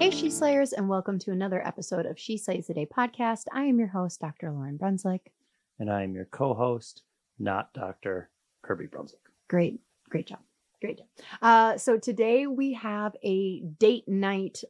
[0.00, 3.44] Hey, She Slayers, and welcome to another episode of She Slays a Day podcast.
[3.52, 4.48] I am your host, Dr.
[4.48, 5.30] Lauryn Brunswick.
[5.78, 7.02] And I am your co host,
[7.38, 8.30] not Dr.
[8.62, 9.20] Kirby Brunswick.
[9.46, 9.78] Great,
[10.08, 10.38] great job.
[10.80, 11.06] Great job.
[11.42, 14.64] Uh, so today we have a date night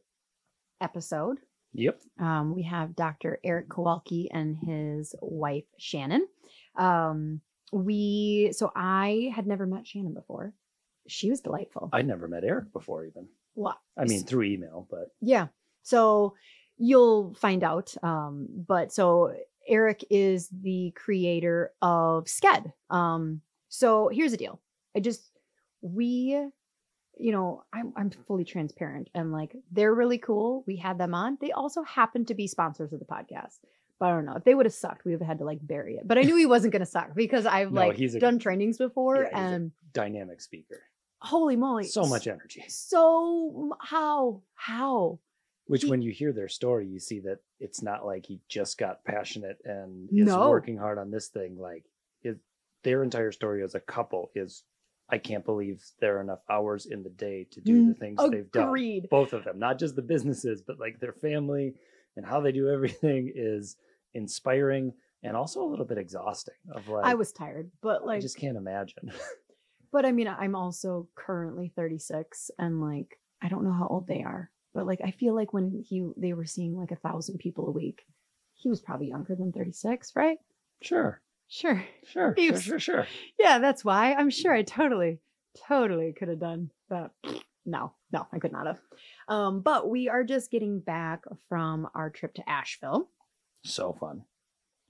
[0.81, 1.37] episode.
[1.75, 2.01] Yep.
[2.19, 3.39] Um, we have Dr.
[3.41, 6.27] Erik Kowalke and his wife, Shannon.
[6.75, 7.39] Um,
[7.71, 10.53] we, so I had never met Shannon before.
[11.07, 11.89] She was delightful.
[11.93, 13.29] I'd never met Erik before, even.
[13.55, 15.47] Well, I mean, through email, but Yeah.
[15.83, 16.35] So
[16.77, 17.93] you'll find out.
[18.03, 19.33] Um, but so
[19.67, 22.71] Erik is the creator of Sked.
[22.89, 24.59] Um, so here's the deal.
[24.95, 25.31] I just
[25.81, 26.37] we,
[27.17, 30.63] you know, I'm I'm fully transparent and like they're really cool.
[30.67, 31.37] We had them on.
[31.41, 33.59] They also happen to be sponsors of the podcast.
[33.99, 35.05] But I don't know if they would have sucked.
[35.05, 36.07] We would have had to like bury it.
[36.07, 38.39] But I knew he wasn't going to suck because I've No, like he's a- done
[38.39, 40.81] trainings before, Yeah, and dynamic speaker.
[41.21, 42.63] Holy moly, So much energy.
[42.67, 45.19] So how how
[45.65, 48.77] Which, He- when you hear their story, you see that it's not like he just
[48.77, 50.49] got passionate and is No.
[50.49, 51.57] working hard on this thing.
[51.57, 51.85] Like,
[52.23, 52.37] it,
[52.83, 54.63] their entire story as a couple is
[55.09, 58.51] I can't believe there are enough hours in the day to do the things they've
[58.51, 58.69] done.
[58.73, 61.73] Mm, both of them, not just the businesses, but like their family
[62.15, 63.75] and how they do everything is
[64.13, 64.93] inspiring
[65.23, 66.55] and also a little bit exhausting.
[66.73, 69.11] Of like, I was tired, but I like, just can't imagine.
[69.91, 74.23] but I mean, I'm also currently 36, and like, I don't know how old they
[74.23, 77.67] are, but like, I feel like when he they were seeing like a thousand people
[77.67, 78.03] a week,
[78.53, 80.37] he was probably younger than 36, right?
[80.81, 81.83] sure, Sure.
[82.05, 83.07] sure, He sure, was- sure, sure.
[83.39, 84.13] Yeah, that's why.
[84.13, 85.19] I'm sure I totally,
[85.67, 87.11] totally could have done that.
[87.65, 88.79] No, no, I could not have.
[89.27, 93.09] Um, but we are just getting back from our trip to Asheville.
[93.63, 94.23] So fun.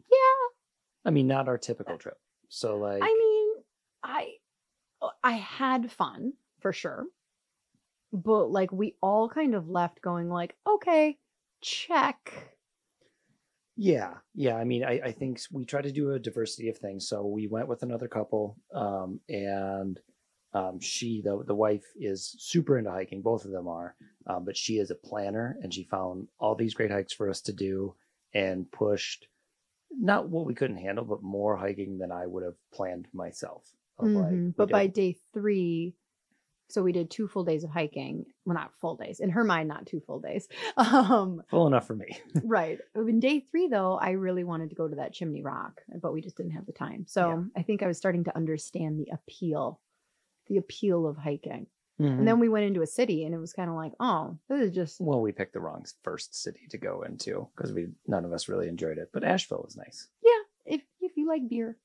[0.09, 0.47] Yeah,
[1.05, 2.17] I mean, not our typical trip.
[2.47, 3.49] So like, I mean,
[4.03, 4.29] I
[5.23, 7.05] I had fun for sure.
[8.13, 11.17] But like we all kind of left going like, okay,
[11.61, 12.55] check.
[13.77, 14.55] yeah, yeah.
[14.55, 17.07] I mean, I, I think we try to do a diversity of things.
[17.07, 19.99] So we went with another couple, um, and
[20.53, 23.21] um, she, the the wife, is super into hiking.
[23.21, 23.95] Both of them are,
[24.27, 27.41] um, but she is a planner, and she found all these great hikes for us
[27.43, 27.95] to do,
[28.33, 29.27] and pushed
[29.89, 33.63] not what we couldn't handle, but more hiking than I would have planned myself.
[34.01, 35.95] Of like, But did- by day three,
[36.69, 38.25] so we did two full days of hiking.
[38.45, 39.19] Well, not full days.
[39.19, 40.47] In her mind, not two full days.
[40.77, 42.17] Um, full enough for me.
[42.43, 42.79] right.
[42.95, 46.21] In day three, though, I really wanted to go to that chimney rock, but we
[46.21, 47.05] just didn't have the time.
[47.07, 47.43] So Yeah.
[47.57, 49.81] I think I was starting to understand the appeal,
[50.47, 51.67] the appeal of hiking.
[51.99, 52.19] Mm-hmm.
[52.19, 54.61] And then we went into a city, and it was kind of like, oh, this
[54.61, 58.25] is just Well, we picked the wrong first city to go into because we none
[58.25, 59.09] of us really enjoyed it.
[59.13, 60.07] But Asheville was nice.
[60.23, 60.75] yeah.
[60.75, 61.77] If if you like beer,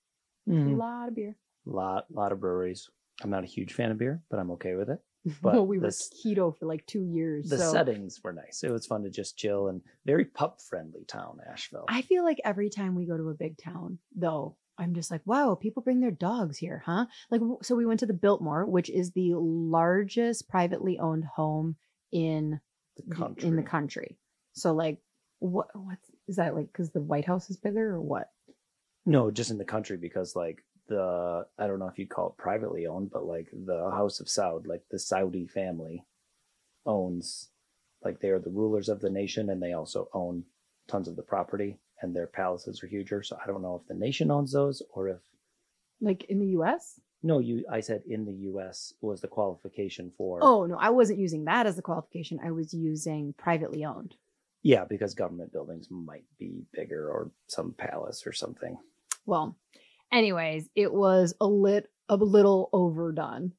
[0.47, 0.77] a Mm.
[0.78, 1.37] lot of beer.
[1.66, 2.88] Lot lot of breweries.
[3.22, 4.99] I'm not a huge fan of beer, but I'm okay with it.
[5.43, 7.49] But well, we were this- keto for like two years.
[7.49, 8.62] The so settings were nice.
[8.62, 11.86] It was fun to just chill and very pup friendly town, Asheville.
[11.89, 15.22] I feel like every time we go to a big town, though, I'm just like,
[15.24, 17.07] wow, people bring their dogs here, huh?
[17.30, 21.74] Like, so we went to the Biltmore, which is the largest privately owned home
[22.12, 22.60] in
[22.97, 23.48] the the- country.
[23.48, 24.19] in the country.
[24.53, 24.98] So, like,
[25.41, 26.69] what what's is that like?
[26.72, 28.30] Because the White House is bigger, or what?
[29.04, 32.36] No, just in the country because like the I don't know if you'd call it
[32.42, 36.04] privately owned, but like the House of Saud, like the Saudi family
[36.84, 37.48] owns
[38.04, 40.44] like they are the rulers of the nation and they also own
[40.86, 43.22] tons of the property and their palaces are huger.
[43.22, 45.21] So I don't know if the nation owns those or if
[46.00, 47.00] Like in the U.S.
[47.22, 51.18] no, you I said in the US was the qualification for Oh no, I wasn't
[51.18, 52.38] using that as the qualification.
[52.44, 54.15] I was using privately owned.
[54.62, 58.77] Yeah, because government buildings might be bigger or some palace or something.
[59.24, 59.56] Well,
[60.13, 63.53] anyways, it was a lit a little overdone.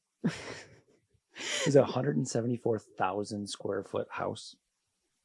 [1.66, 4.56] It's a 174,000 square foot house.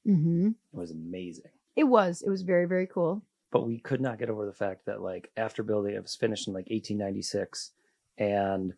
[0.08, 0.50] mm-hmm.
[0.50, 1.52] It was amazing.
[1.76, 2.22] It was.
[2.22, 3.24] It was very, very cool.
[3.52, 6.48] But we could not get over the fact that like after building it was finished
[6.48, 7.72] in like 1896
[8.18, 8.74] and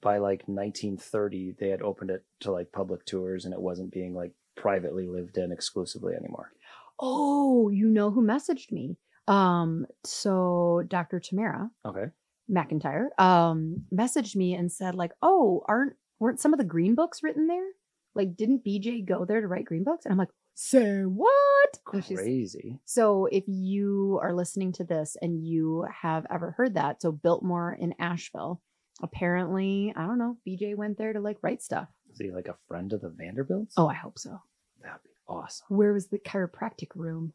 [0.00, 4.14] by like 1930 they had opened it to like public tours and it wasn't being
[4.14, 6.52] like privately lived in exclusively anymore.
[7.00, 8.96] Oh, you know who messaged me?
[9.28, 11.20] Um, so Dr.
[11.20, 12.06] Tamara Okay.
[12.50, 17.22] McIntyre um messaged me and said, like, oh, aren't weren't some of the green books
[17.22, 17.66] written there?
[18.14, 20.04] Like, didn't BJ go there to write green books?
[20.04, 21.78] And I'm like, say what?
[21.92, 22.78] And she's- Crazy.
[22.84, 27.72] So if you are listening to this and you have ever heard that, so Biltmore
[27.72, 28.60] in Asheville,
[29.02, 31.88] apparently, I don't know, BJ went there to like write stuff.
[32.12, 33.74] Is he like a friend of the Vanderbilts?
[33.76, 34.38] Oh, I hope so.
[34.82, 35.66] that'd be awesome.
[35.68, 37.32] Where was the chiropractic room?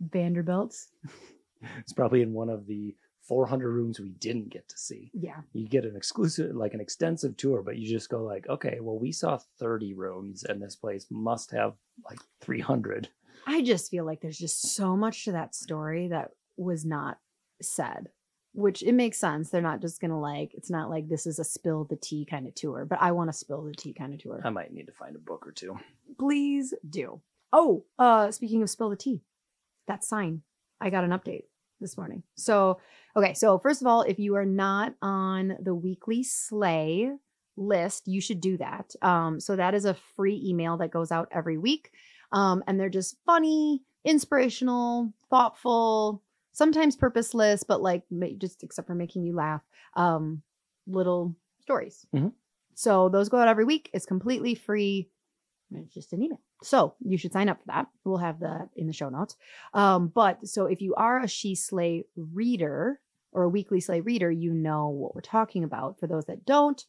[0.00, 0.88] Vanderbilt's.
[1.78, 5.10] It's probably in one of the 400 rooms we didn't get to see.
[5.14, 5.40] Yeah.
[5.52, 8.98] You get an exclusive, like an extensive tour, but you just go like, okay, well,
[8.98, 11.74] we saw 30 rooms, and this place must have
[12.04, 13.08] like 300.
[13.46, 17.18] I just feel like there's just so much to that story that was not
[17.62, 18.08] said,
[18.52, 19.48] which it makes sense.
[19.50, 22.46] They're not just gonna like, it's not like this is a spill the tea kind
[22.46, 24.40] of tour, but I want to spill the tea kind of tour.
[24.44, 25.78] I might need to find a book or two.
[26.18, 27.20] Please do.
[27.52, 29.22] Oh, uh, speaking of spill the tea,
[29.86, 30.42] that sign,
[30.80, 31.44] I got an update
[31.80, 32.22] this morning.
[32.36, 32.78] So,
[33.16, 37.10] okay, so first of all, if you are not on the weekly Slay
[37.56, 38.94] list, you should do that.
[39.02, 41.90] Um, so that is a free email that goes out every week.
[42.32, 46.22] Um, and they're just funny, inspirational, thoughtful,
[46.52, 48.02] sometimes purposeless, but like
[48.38, 49.62] just except for making you laugh,
[49.94, 50.42] um,
[50.86, 52.06] little stories.
[52.14, 52.32] Mhm.
[52.74, 53.90] So those go out every week.
[53.92, 55.10] It's completely free.
[55.76, 56.40] It's just an email.
[56.62, 57.86] So you should sign up for that.
[58.04, 59.36] We'll have that in the show notes.
[59.72, 63.00] Um, but so if you are a She Slay reader
[63.32, 65.98] or a weekly Slay reader, you know what we're talking about.
[65.98, 66.84] For those that don't,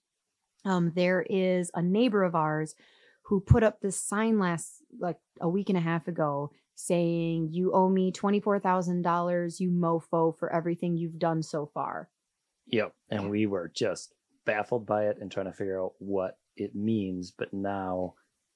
[0.63, 2.75] um, there is a neighbor of ours
[3.23, 7.73] who put up this sign last like a week and a half ago saying, You
[7.73, 12.09] owe me $24,000, you mofo, for everything you've done so far.
[12.67, 12.93] Yep.
[13.09, 14.13] And we were just
[14.45, 17.31] baffled by it and trying to figure out what it means.
[17.31, 18.15] But now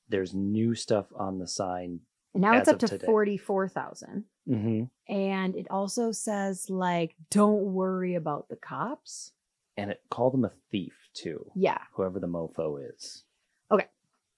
[0.10, 2.00] there's new stuff on the sign.
[2.34, 3.06] And now it's up to today.
[3.06, 4.26] 44,000.
[4.48, 5.14] Mm-hmm.
[5.14, 9.32] And it also says, like, don't worry about the cops.
[9.78, 11.80] And it called him a thief, too, Yeah.
[11.94, 13.24] whoever the mofo is.
[13.72, 13.88] Okay.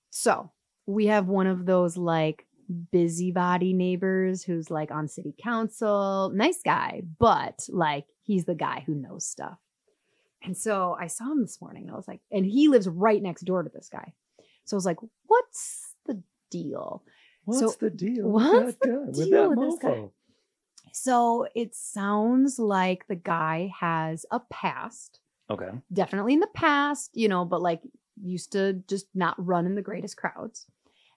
[0.09, 0.51] So
[0.85, 2.45] we have one of those like
[2.91, 8.95] busybody neighbors who's like on city council, nice guy, but like he's the guy who
[8.95, 9.57] knows stuff.
[10.43, 13.21] And so I saw him this morning and I was like, and he lives right
[13.21, 14.13] next door to this guy.
[14.65, 17.03] So I was like, what's the deal?
[17.45, 18.27] What's So, the deal?
[18.29, 20.09] what's with that the guy, with deal that with this guy?
[20.93, 25.19] So it sounds like the guy has a past
[25.49, 25.81] Okay.
[25.93, 27.81] definitely in the past, you know, but like
[28.21, 30.67] used to just not run in the greatest crowds.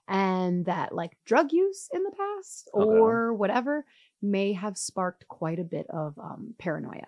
[0.08, 3.20] And that like drug use in the past Okay.
[3.22, 3.86] or whatever
[4.22, 7.06] may have sparked quite a bit of um, paranoia.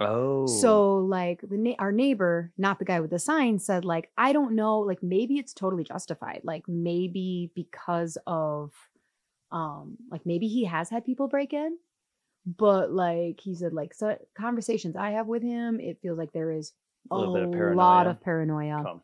[0.00, 0.46] Oh.
[0.46, 4.32] So like the na- our neighbor, not the guy with the sign, said like I
[4.32, 6.42] don't know, like maybe it's totally justified.
[6.44, 8.72] Like maybe because of,
[9.50, 11.78] um, like maybe he has had people break in,
[12.46, 16.52] but like he said, like so conversations I have with him, it feels like there
[16.52, 16.72] is
[17.10, 18.82] a, A of lot of paranoia.
[18.84, 19.02] Come.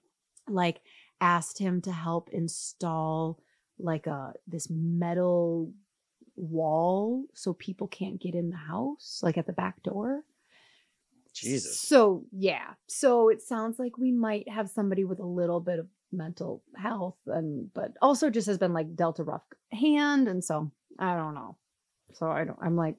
[0.49, 0.81] Like
[1.21, 3.41] asked him to help install
[3.79, 5.73] like a this metal
[6.37, 10.23] wall so people can't get in the house, like at the back door.
[11.35, 11.81] Jesus.
[11.81, 12.75] So yeah.
[12.87, 17.17] So it sounds like we might have somebody with a little bit of mental health
[17.27, 20.29] and but also just has been like dealt a rough hand.
[20.29, 21.57] And so I don't know.
[22.15, 22.97] So I don't I'm like,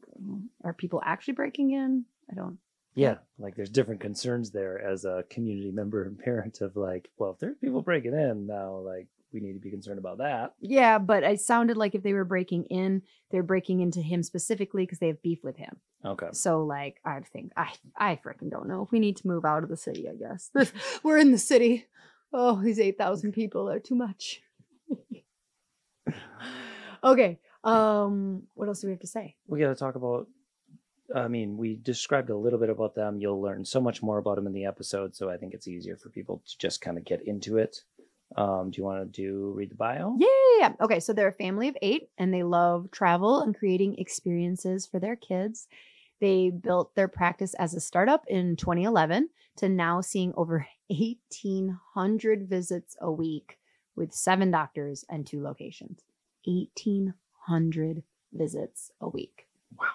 [0.63, 2.06] are people actually breaking in?
[2.30, 2.58] I don't
[2.96, 7.32] Yeah, like there's different concerns there as a community member and parent of like, well,
[7.32, 10.54] if there's people breaking in now, like we need to be concerned about that.
[10.60, 14.84] yeah, but it sounded like if they were breaking in, they're breaking into him specifically
[14.84, 15.77] because they have beef with him.
[16.04, 16.30] Okay.
[16.32, 19.63] So like I think I I freaking don't know if we need to move out
[19.63, 20.08] of the city.
[20.10, 20.50] I guess
[21.04, 21.86] we're in the city.
[22.34, 24.42] Oh, these eight thousand people are too much.
[27.04, 27.39] okay.
[27.63, 28.44] Um.
[28.54, 29.36] What else do we have to say?
[29.48, 30.27] We got to talk about.
[31.15, 33.20] I mean, we described a little bit about them.
[33.20, 35.98] You'll learn so much more about them in the episode, so I think it's easier
[35.98, 37.84] for people to just kind of get into it.
[38.36, 40.17] Um, do you want to do read the bio?
[40.17, 40.74] Yeah.
[40.82, 41.00] Okay.
[41.00, 45.15] So they're a family of eight, and they love travel and creating experiences for their
[45.15, 45.67] kids.
[46.22, 52.96] They built their practice as a startup in 2011 to now seeing over 1,800 visits
[53.01, 53.58] a week
[53.96, 56.01] with seven doctors and two locations.
[56.46, 58.03] 1,800
[58.34, 59.48] visits a week.
[59.77, 59.88] Wow.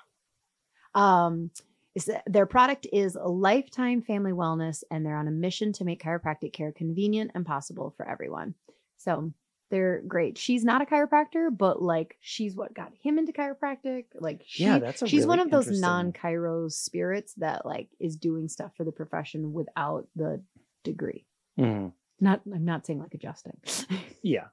[1.01, 1.51] Um,
[1.95, 6.53] is their product is lifetime family wellness, and they're on a mission to make chiropractic
[6.53, 8.55] care convenient and possible for everyone.
[8.97, 9.33] So
[9.71, 10.37] they're great.
[10.39, 14.05] She's not a chiropractor, but like she's what got him into chiropractic.
[14.19, 18.73] Like she, yeah, that's she's one of those non-chiro spirits that like is doing stuff
[18.77, 20.43] for the profession without the
[20.85, 21.27] degree.
[21.59, 21.93] Mhm.
[22.21, 23.57] Not, I'm not saying like adjusting.
[24.23, 24.49] Yeah.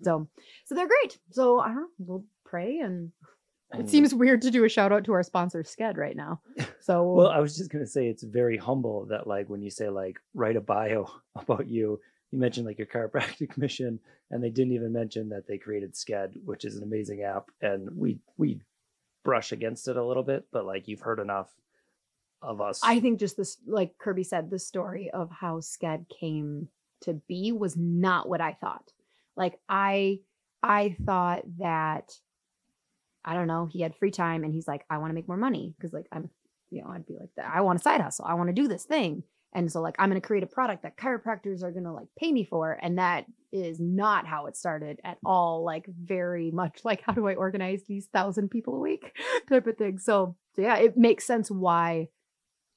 [0.00, 0.28] so,
[0.64, 1.18] so they're great.
[1.32, 1.88] So I don't know.
[1.98, 3.12] We'll pray And-
[3.78, 6.40] it seems weird to do a shout out to our sponsor Sked right now.
[6.82, 9.90] So Well, I was just gonna say it's very humble that like when you say
[9.90, 12.00] like write a bio about you,
[12.30, 14.00] you mentioned like your chiropractic mission,
[14.30, 17.88] and they didn't even mention that they created Sked, which is an amazing app, and
[17.94, 18.60] we we
[19.24, 21.50] brush against it a little bit, but like you've heard enough
[22.42, 22.80] of us.
[22.82, 26.68] I think just this, like Kirby said, the story of how Sked came
[27.02, 28.92] to be was not what I thought.
[29.36, 30.20] Like I,
[30.62, 32.12] I thought that,
[33.24, 35.36] I don't know, he had free time and he's like, I want to make more
[35.36, 36.30] money because like I'm,
[36.70, 38.84] you know, I'd be like, I want a side hustle, I want to do this
[38.84, 41.92] thing, and so like I'm going to create a product that chiropractors are going to
[41.92, 45.64] like pay me for, and that is not how it started at all.
[45.64, 49.12] Like very much like how do I organize these thousand people a week
[49.48, 49.98] type of thing.
[49.98, 52.08] So, so yeah, it makes sense why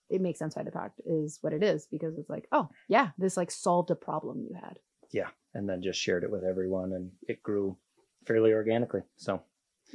[0.10, 3.10] it makes sense why the product is what it is because it's like, oh yeah,
[3.18, 4.80] this like solved a problem you had.
[5.12, 5.30] Yeah.
[5.56, 7.78] And then just shared it with everyone, and it grew
[8.26, 9.02] fairly organically.
[9.18, 9.44] So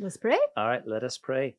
[0.00, 0.38] Let's pray.
[0.56, 1.56] All right, let us pray.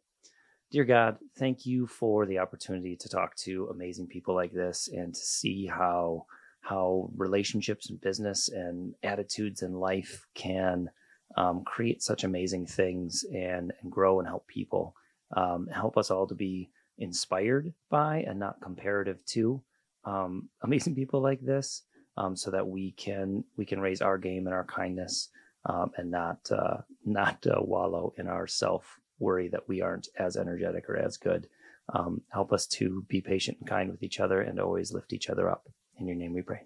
[0.72, 5.14] Dear God, thank you for the opportunity to talk to amazing people like this and
[5.14, 6.26] to see how
[6.62, 10.90] how relationships and business and attitudes in life can
[11.38, 14.96] um, create such amazing things and, and grow and help people.
[15.36, 19.62] Um, help us all to be inspired by and not comparative to
[20.06, 21.84] um, amazing people like this,
[22.16, 25.30] um, so that we can we can raise our game and our kindness
[25.66, 30.38] um, and not uh, not uh, wallow in our self worry that we aren't as
[30.38, 31.48] energetic or as good.
[31.94, 35.30] Um, help us to be patient and kind with each other and always lift each
[35.30, 35.68] other up.
[35.98, 36.62] In your name we pray.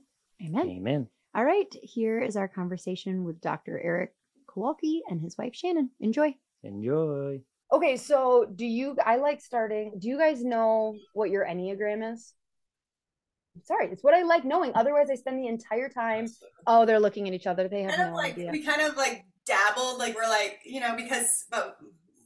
[0.46, 0.70] Amen.
[0.70, 1.08] Amen.
[1.36, 3.80] All right, here is our conversation with Dr.
[3.80, 4.14] Erik
[4.48, 5.90] Kowalke and his wife Shannon.
[6.00, 6.36] Enjoy.
[6.62, 7.42] Enjoy.
[7.72, 8.96] Okay, so do you?
[9.04, 9.94] I like starting.
[9.98, 12.34] Do you guys know what your enneagram is?
[13.64, 14.72] Sorry, it's what I like knowing.
[14.76, 16.28] Otherwise, I spend the entire time.
[16.66, 17.68] Oh, they're looking at each other.
[17.68, 18.52] They have kind of no like idea.
[18.52, 21.78] we kind of like dabbled, like we're like you know because but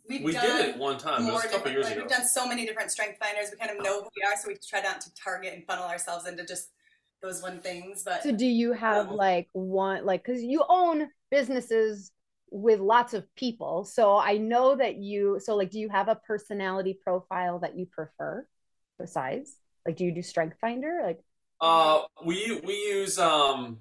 [0.09, 1.27] we've we done did it one time.
[1.27, 2.03] It was a couple years like, ago.
[2.03, 3.51] We've done so many different strength finders.
[3.51, 5.85] We kind of know who we are, so we try not to target and funnel
[5.85, 6.69] ourselves into just
[7.21, 8.03] those one things.
[8.05, 12.11] But So do you have Um, like one like because you own businesses
[12.49, 13.83] with lots of people.
[13.83, 17.85] So I know that you so like do you have a personality profile that you
[17.85, 18.47] prefer
[18.97, 19.57] besides?
[19.87, 20.99] Like do you do strength finder?
[21.03, 21.23] Like
[21.61, 23.79] Uh, we we use um,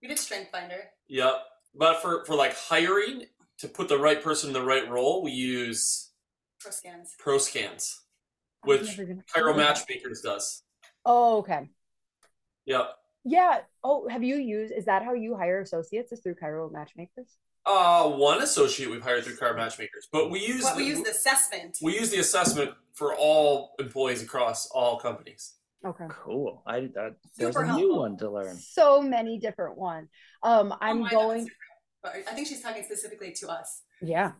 [0.00, 0.80] we did strength finder.
[1.08, 1.34] yep.
[1.74, 3.24] But for for like hiring
[3.58, 6.12] to put the right person in the right role, we use
[6.60, 7.14] Pro scans.
[7.18, 8.00] Pro Scans,
[8.62, 10.62] which never gonna- Chiro Matchmakers does.
[11.04, 11.68] Oh, okay.
[12.66, 12.94] Yep.
[13.24, 13.60] Yeah.
[13.82, 16.12] Oh, have you used is that how you hire associates?
[16.12, 17.36] Is through Chiro Matchmakers?
[17.66, 21.10] Uh, one associate we've hired through Chiro Matchmakers, but we use But we use the
[21.10, 21.78] assessment.
[21.82, 25.54] we use the assessment for all employees across all companies.
[25.86, 26.06] Okay.
[26.08, 26.62] Cool.
[26.66, 28.56] I that there's Super a new one to learn.
[28.56, 30.08] So many different ones.
[30.42, 31.50] Um, Oh, I'm mine going.
[32.02, 33.82] But I think she's talking specifically to us.
[34.00, 34.32] Yeah.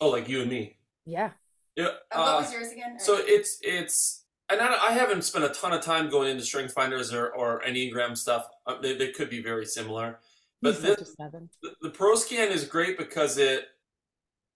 [0.00, 0.76] Oh, like you and me.
[1.06, 1.30] Yeah.
[1.76, 1.88] Yeah.
[2.12, 2.98] Uh, what was yours again?
[3.00, 6.72] So it's it's and I, I haven't spent a ton of time going into strength
[6.74, 8.46] finders or, or enneagram stuff.
[8.66, 10.20] Uh, they, they could be very similar,
[10.64, 11.48] but He's such a this, seven.
[11.62, 13.66] the, the pro scan is great because it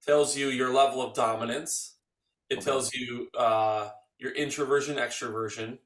[0.05, 1.97] tells you your level of dominance.
[2.51, 2.65] It Okay.
[2.65, 5.79] tells you uh, your introversion, extroversion.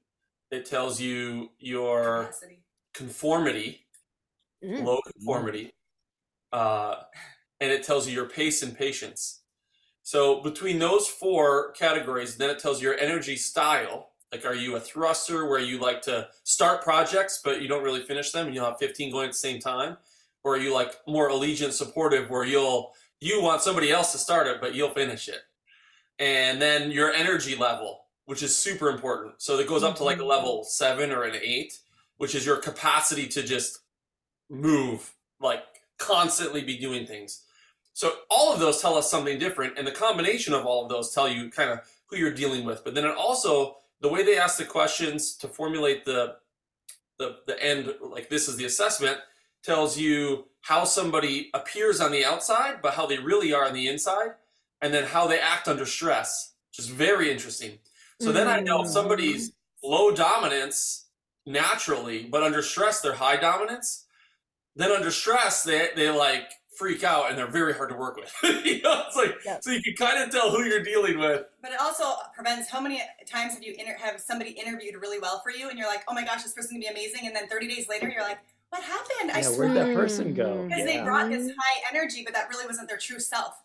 [0.50, 2.62] It tells you your capacity.
[2.94, 3.78] conformity,
[4.64, 4.84] Mm.
[4.84, 5.72] low conformity,
[6.52, 7.02] uh,
[7.60, 9.40] and it tells you your pace and patience.
[10.04, 14.10] So between those four categories, then it tells you your energy style.
[14.30, 18.02] Like, are you a thruster where you like to start projects but you don't really
[18.04, 19.96] finish them, and you'll have 15 going at the same time,
[20.44, 24.46] or are you like more allegiance supportive where you'll you want somebody else to start
[24.46, 25.42] it but you'll finish it,
[26.18, 29.34] and then your energy level, which is super important.
[29.38, 30.30] So it goes up to like a mm-hmm.
[30.30, 31.78] level seven or an eight,
[32.16, 33.80] which is your capacity to just
[34.50, 35.62] move, like
[35.98, 37.44] constantly be doing things.
[37.94, 41.12] So all of those tell us something different, and the combination of all of those
[41.12, 42.84] tell you kind of who you're dealing with.
[42.84, 46.36] But then it also the way they ask the questions to formulate the
[47.18, 49.18] the the end, like this is the assessment,
[49.62, 53.88] tells you how somebody appears on the outside, but how they really are on the
[53.88, 54.32] inside,
[54.80, 57.78] and then how they act under stress, which is very interesting.
[58.20, 58.92] So then I know if mm-hmm.
[58.92, 59.52] somebody's
[59.82, 61.06] low dominance
[61.44, 64.06] naturally, but under stress they're high dominance.
[64.76, 68.32] Then under stress they they like freak out and they're very hard to work with.
[68.64, 69.64] you know, it's like Yep.
[69.64, 71.44] so you can kind of tell who you're dealing with.
[71.60, 72.04] But it also
[72.34, 75.78] prevents how many times have you inter- have somebody interviewed really well for you, and
[75.78, 78.08] you're like, oh my gosh, this person's gonna be amazing, and then 30 days later,
[78.08, 78.38] you're like,
[78.72, 79.30] what happened?
[79.32, 80.56] I Yeah, swear where'd that person go?
[80.56, 80.68] Mhm.
[80.70, 83.62] because they brought this high energy, but that really wasn't their true self.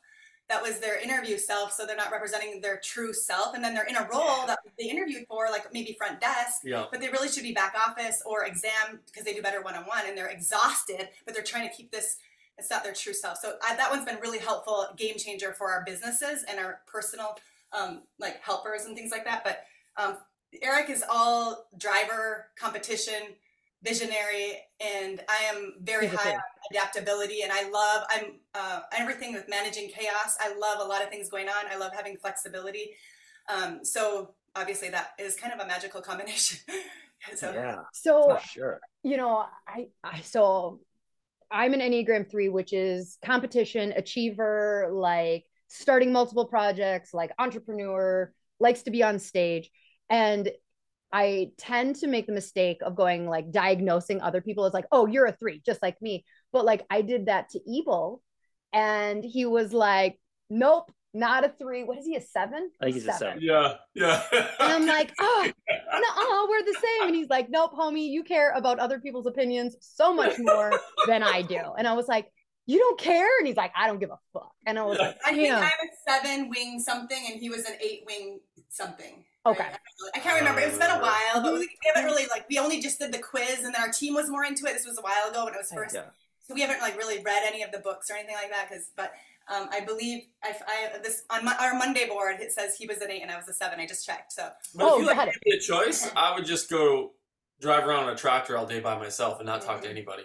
[0.50, 3.86] That was their interview self, so they're not representing their true self, and then they're
[3.86, 6.88] in a role that they interviewed for, like maybe front desk, Yeah.
[6.92, 9.86] but they really should be back office or exam because they do better one on
[9.86, 12.18] one, and they're exhausted, but they're trying to keep this.
[12.58, 13.38] It's not their true self.
[13.38, 17.38] So I, that one's been really helpful, game changer for our businesses and our personal,
[17.72, 19.44] um, like helpers and things like that.
[19.46, 20.18] But um,
[20.62, 23.36] Erik is all driver, competition,
[23.84, 26.42] visionary, and I am very high on
[26.72, 27.42] adaptability.
[27.44, 30.38] And I love I'm uh, everything with managing chaos.
[30.40, 31.66] I love a lot of things going on.
[31.72, 32.96] I love having flexibility.
[33.54, 36.60] Um, so obviously that is kind of a magical combination.
[37.36, 38.80] so Yeah, So sure.
[39.04, 40.82] you know, I, I so
[41.50, 48.84] I'm an Enneagram three, which is competition, achiever, like starting multiple projects, like entrepreneur, likes
[48.84, 49.70] to be on stage.
[50.10, 50.50] And
[51.12, 55.08] I tend to make the mistake of going like diagnosing other people as like, oh,
[55.08, 56.26] you're a three, just like me.
[56.52, 58.22] But like I did that to Evil,
[58.74, 61.84] and he was like, nope, not a three.
[61.84, 62.70] What is he, a seven?
[62.82, 63.40] I think he's a seven.
[63.42, 63.76] Yeah.
[63.96, 64.22] Yeah.
[64.32, 67.08] And I'm like, oh, no, we're the same.
[67.08, 70.72] And he's like, nope, homie, you care about other people's opinions so much more
[71.08, 71.60] than I do.
[71.78, 72.32] And I was like,
[72.66, 73.30] you don't care?
[73.40, 74.52] And he's like, I don't give a fuck.
[74.66, 75.64] And I was like, I think damn.
[75.64, 79.24] I'm a seven wing something, and he was an eight wing something.
[79.52, 79.64] Okay.
[79.64, 79.78] right?
[80.16, 80.62] I can't remember.
[80.62, 83.20] It's been a while, but we we haven't really like we only just did the
[83.20, 84.74] quiz, and then our team was more into it.
[84.74, 86.04] This was a while ago when it was first, Yeah.
[86.48, 88.68] so we haven't like really read any of the books or anything like that.
[88.70, 89.14] Because, but
[89.54, 92.98] um, I believe I, I this on my, our Monday board it says he was
[93.00, 93.80] an eight and I was a seven.
[93.80, 94.34] I just checked.
[94.34, 95.56] So But Oh, if you like it.
[95.56, 97.14] a choice, I would just go
[97.62, 100.24] drive around on a tractor all day by myself and not talk to anybody.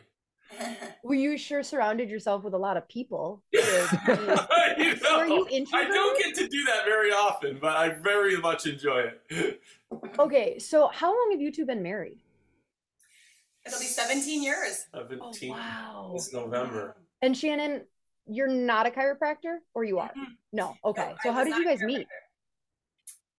[1.04, 3.42] Well, you sure surrounded yourself with a lot of people.
[3.52, 7.88] you So are you know, I don't get to do that very often, but I
[7.88, 9.60] very much enjoy it.
[10.18, 12.18] Okay, so how long have you two been married?
[13.66, 14.86] it'll be 17 years.
[14.94, 16.10] Seventeen Oh, wow.
[16.14, 16.96] this November.
[17.20, 17.82] And Shannon,
[18.26, 20.10] you're not a chiropractor, or you are?
[20.16, 20.36] Mhm.
[20.52, 20.76] No.
[20.84, 21.08] Okay.
[21.08, 22.06] Nope, So how did you guys meet?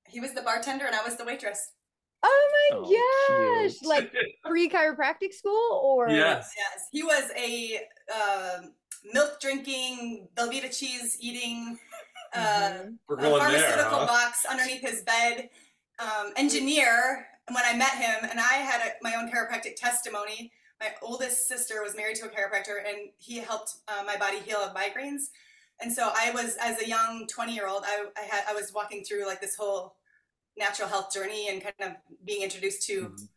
[0.08, 1.71] He was the bartender and I was the waitress.
[2.23, 3.77] Oh my Oh, gosh!
[3.79, 3.88] cute.
[3.88, 4.12] Like
[4.45, 6.51] pre chiropractic school, or yes.
[6.57, 7.81] Yes, he was a
[8.13, 8.73] um
[9.13, 11.77] milk drinking, Velveeta cheese eating,
[12.33, 12.97] uh, Mhm.
[13.07, 13.62] We're a going there.
[13.62, 14.05] pharmaceutical Huh?
[14.05, 15.49] box underneath his bed,
[15.99, 17.27] um, engineer.
[17.47, 20.51] And when I met him, and I had a, my own chiropractic testimony.
[20.79, 24.57] My oldest sister was married to a chiropractor, and he helped uh, my body heal
[24.57, 25.29] of migraines.
[25.81, 29.25] And so I was, as a young twenty-year-old, I, I had I was walking through
[29.27, 29.95] like this whole
[30.57, 31.91] natural health journey and kind of
[32.25, 33.27] being introduced to Mhm.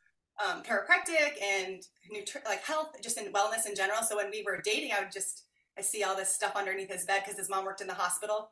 [0.44, 1.82] um, chiropractic and
[2.14, 4.02] nutri- like health, just in wellness in general.
[4.02, 5.44] So when we were dating, I would just
[5.78, 8.50] I see all this stuff underneath his bed because his mom worked in the hospital,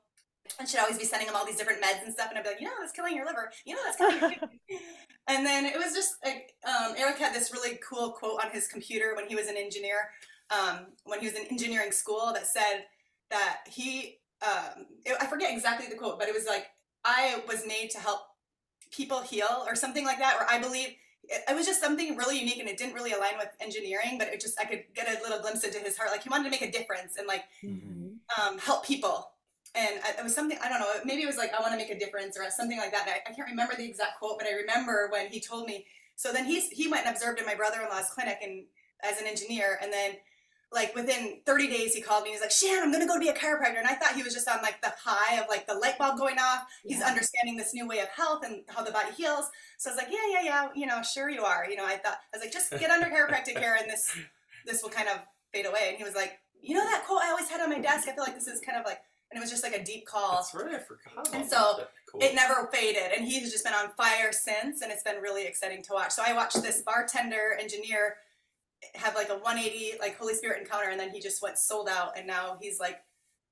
[0.58, 2.28] and she'd always be sending him all these different meds and stuff.
[2.28, 3.50] And I'd be like, you know, that's killing your liver.
[3.64, 4.60] You know, that's killing your kidney.
[5.28, 8.66] and then it was just like um, Erik had this really cool quote on his
[8.66, 10.10] computer when he was an engineer,
[10.50, 12.84] um, when he was in engineering school, that said
[13.30, 16.66] that he um, it- I forget exactly the quote, but it was like
[17.06, 18.20] I was made to help
[18.94, 20.36] people heal or something like that.
[20.40, 20.88] Or I believe
[21.24, 24.28] it, it was just something really unique and it didn't really align with engineering, but
[24.28, 26.10] it just I could get a little glimpse into his heart.
[26.10, 28.18] Like he wanted to make a difference and like Mhm.
[28.38, 29.30] um, help people.
[29.74, 30.92] And I- it was something I don't know.
[31.04, 33.08] Maybe it was like I want to make a difference or something like that.
[33.08, 35.86] I, I can't remember the exact quote, but I remember when he told me.
[36.16, 38.64] So then he's he went and observed in my brother-in-law's clinic and
[39.02, 40.16] as an engineer, and then
[40.72, 42.30] like within 30 days he called me.
[42.30, 44.34] He's like, "Shan, I'm gonna go to be a chiropractor." And I thought he was
[44.34, 46.66] just on like the high of like the light bulb going off.
[46.82, 47.06] He's Yeah.
[47.06, 49.48] understanding this new way of health and how the body heals.
[49.78, 50.68] So I was like, "Yeah, yeah, yeah.
[50.74, 53.06] You know, sure you are." You know, I thought I was like, "Just get under
[53.06, 54.16] chiropractic care, and this
[54.66, 55.20] this will kind of
[55.52, 57.78] fade away." And he was like, "You know that quote I always had on my
[57.78, 58.08] desk?
[58.08, 59.00] I feel like this is kind of like."
[59.30, 60.36] And it was just like a deep call.
[60.36, 60.74] That's right.
[60.74, 61.34] I forgot.
[61.34, 61.86] And so.
[62.06, 62.22] Cool.
[62.22, 65.82] It never faded, and he's just been on fire since, and it's been really exciting
[65.82, 66.12] to watch.
[66.12, 68.18] So I watched this bartender engineer
[68.94, 72.16] have like a 180 like Holy Spirit encounter, and then he just went sold out,
[72.16, 72.98] and now he's like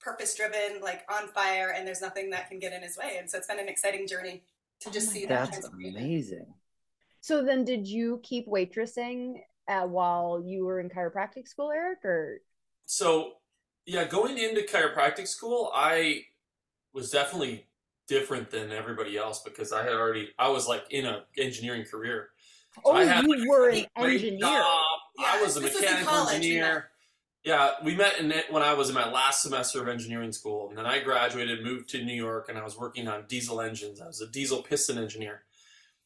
[0.01, 3.17] purpose driven, like on fire, and there's nothing that can get in his way.
[3.19, 4.43] And so it's been an exciting journey
[4.81, 5.53] to just Oh my see that.
[5.53, 6.47] That's amazing.
[7.21, 12.05] So then, did you keep waitressing uh, while you were in chiropractic school, Erik?
[12.05, 12.39] Or
[12.85, 13.35] So,
[13.87, 16.25] yeah, going into chiropractic school, I
[16.93, 17.69] was definitely
[18.09, 22.31] different than everybody else because I had already, I was like in a engineering career.
[22.75, 24.41] So oh, I had, you were an engineer.
[24.41, 24.92] job.
[25.19, 26.89] I was a this was in mechanical college, engineer.
[27.45, 30.69] Yeah, we met in it when I was in my last semester of engineering school,
[30.69, 34.01] and then I graduated, moved to New York, and I was working on diesel engines.
[34.01, 35.43] I was a diesel piston engineer,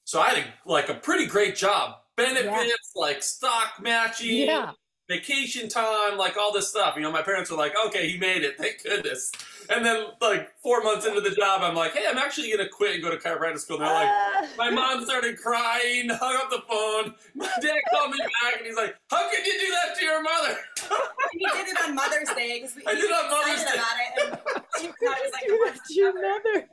[0.05, 4.73] so I had a, like a pretty great job, benefits like stock matching, Yeah.
[5.09, 6.95] Vacation time, like all this stuff.
[6.97, 9.31] You know, my parents were like, okay, he made it, thank goodness.
[9.69, 12.95] And then, like four months into the job, I'm like, hey, I'm actually gonna quit
[12.95, 13.77] and go to chiropractic school.
[13.79, 14.47] And they're like, Ah.
[14.57, 17.15] my mom started crying, hung up the phone.
[17.35, 20.23] My dad called me back, and he's like, how could you do that to your
[20.23, 20.57] mother?
[21.33, 23.81] he did it on Mother's Day because we I did it on Mother's excited
[24.17, 24.23] Day.
[24.29, 24.57] about it.
[24.57, 26.69] And she thought it was like the Do that to your mother.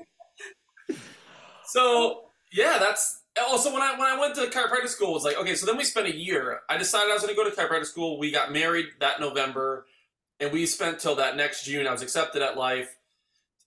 [1.65, 5.23] So yeah, that's Oh, also when I when I went to chiropractic school, it was
[5.23, 5.55] like okay.
[5.55, 6.61] So then we spent a year.
[6.69, 8.19] I decided I was going to go to chiropractic school.
[8.19, 9.85] We got married that November,
[10.39, 11.87] and we spent till that next June.
[11.87, 12.95] I was accepted at Life,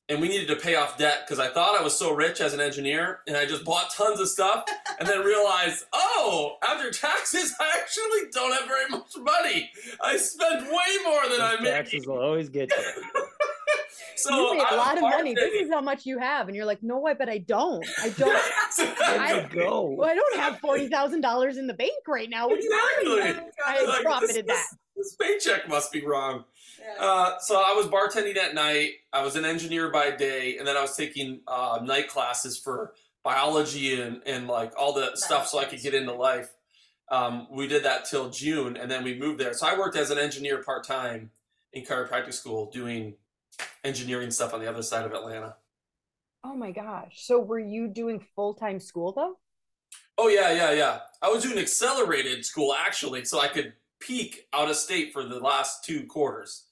[0.08, 2.54] and we needed to pay off debt because I thought I was so rich as
[2.54, 4.64] an engineer, and I just bought tons of stuff,
[5.00, 9.68] and then realized, oh, after taxes, I actually don't have very much money.
[10.00, 11.70] I spent way more than I Those made.
[11.70, 13.02] taxes will always get you.
[14.18, 15.34] So you made a lot of money.
[15.34, 17.84] This is how much you have, and you're like, no, I bet I don't.
[18.02, 18.42] I don't.
[18.78, 19.90] There you I- go.
[19.90, 22.48] Well, I don't have forty thousand dollars in the bank right now.
[22.48, 22.80] What do you
[23.20, 23.42] Exactly.
[23.42, 23.50] mean?
[23.66, 24.76] I Like, profited this, that.
[24.96, 26.44] This, this paycheck must be wrong.
[26.80, 27.04] Yeah.
[27.04, 28.92] Uh, so I was bartending at night.
[29.12, 32.94] I was an engineer by day, and then I was taking uh, night classes for
[33.22, 36.48] biology and, and like all the stuff so I could get into life.
[37.10, 39.52] Um, we did that till June, and then we moved there.
[39.52, 41.30] So I worked as an engineer part time
[41.72, 43.14] in chiropractic school, doing
[43.84, 45.56] engineering stuff on the other side of Atlanta.
[46.44, 47.24] Oh my gosh!
[47.26, 49.38] So were you doing full time school though?
[50.18, 51.00] Oh yeah, yeah, yeah.
[51.20, 55.40] I was doing accelerated school actually, so I could peak out of state for the
[55.40, 56.64] last two quarters.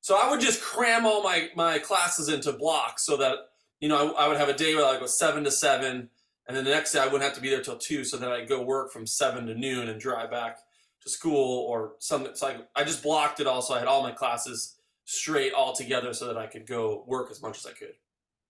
[0.00, 3.36] So I would just cram all my my classes into blocks so that
[3.80, 6.08] you know I, I would have a day where I go seven to seven,
[6.48, 8.30] and then the next day I wouldn't have to be there till two, so then
[8.30, 10.58] I'd go work from seven to noon and drive back
[11.02, 12.34] to school or something.
[12.34, 15.72] So I, I just blocked it all, so I had all my classes straight all
[15.74, 17.94] together so that I could go work as much as I could.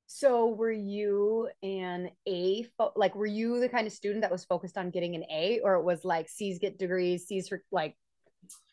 [0.06, 2.64] So were you an A?
[2.76, 5.60] Fo- like, were you the kind of student that was focused on getting an A,
[5.64, 7.96] or it was like C's get degrees, C's for like?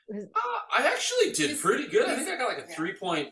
[0.10, 0.40] was- Uh,
[0.78, 2.10] I actually did He's- pretty good.
[2.10, 2.76] I think I got like a yeah.
[2.76, 3.30] three point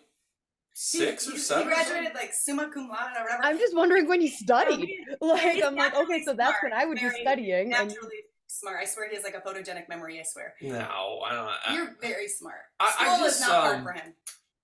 [0.73, 1.67] six or he- seven.
[1.67, 1.91] He something.
[1.91, 3.43] graduated like summa cum laude or whatever.
[3.43, 4.87] I'm just wondering when you studied.
[5.19, 7.73] Like, I'm like, okay, so that's smart, when I would be very studying.
[7.73, 8.15] And naturally
[8.47, 8.77] smart.
[8.81, 10.19] I swear he has like a photogenic memory.
[10.19, 10.55] I swear.
[10.61, 11.49] No, I don't.
[11.67, 12.55] I, You're very smart.
[12.79, 14.13] I- I School just, is not hard um, for him.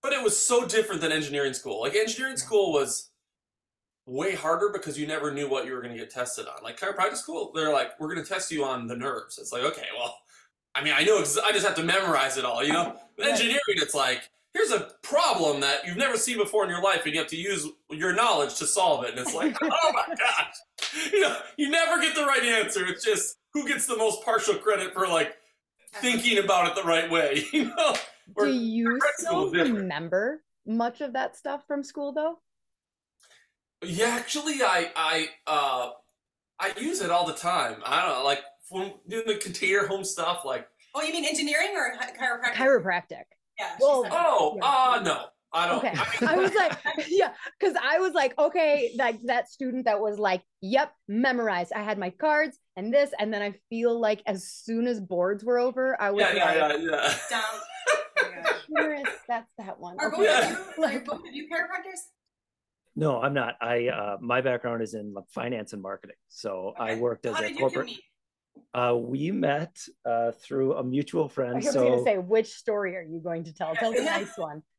[0.02, 1.82] but it was so different than engineering school.
[1.82, 3.10] Like engineering school was
[4.06, 6.64] way harder because you never knew what you were going to get tested on.
[6.64, 9.38] Like chiropractic school, they're like, we're going to test you on the nerves.
[9.38, 10.18] It's like, okay, well,
[10.76, 12.98] I mean, I know, I just have to memorize it all, you know?
[13.16, 17.06] But engineering, it's like, here's a problem that you've never seen before in your life,
[17.06, 19.12] and you have to use your knowledge to solve it.
[19.12, 20.56] And it's like, oh my gosh,
[21.14, 22.88] you know, you never get the right answer.
[22.88, 25.36] It's just who gets the most partial credit for like
[25.96, 27.96] thinking about it the right way, you know?
[28.38, 32.40] Do you still remember much of that stuff from school though?
[33.84, 35.90] Yeah, actually, I I uh
[36.60, 37.82] I use it all the time.
[37.86, 38.40] I don't know, like
[38.70, 40.46] when doing the container home stuff.
[40.46, 42.54] Like, Oh, you mean engineering or chiropractic?
[42.54, 43.24] Chiropractic.
[43.60, 43.76] Yeah.
[43.80, 44.68] Well, she said- oh, Yeah.
[44.68, 45.78] uh no, I don't.
[45.80, 45.94] Okay.
[45.96, 46.78] I mean, I was like,
[47.10, 51.74] yeah, because I was like, okay, like that student that was like, yep, memorized.
[51.74, 55.44] I had my cards and this, and then I feel like as soon as boards
[55.44, 57.16] were over, I was yeah, like, yeah, yeah, yeah.
[57.30, 57.44] down.
[57.46, 58.52] Oh my gosh.
[58.68, 59.98] "Humerus, that's that one.
[60.00, 60.18] Are Okay.
[60.18, 60.58] both of you?
[60.84, 62.00] Are Like- both of you chiropractors?
[62.96, 63.56] No, I'm not.
[63.60, 66.16] I uh, my background is in like, finance and marketing.
[66.30, 67.90] So I worked as How a did you two corporate.
[68.56, 68.64] Meet?
[68.74, 71.56] Uh, we met uh, through a mutual I friend.
[71.56, 73.76] was so gonna say, which story are you going to tell?
[73.76, 74.64] Tell the nice one.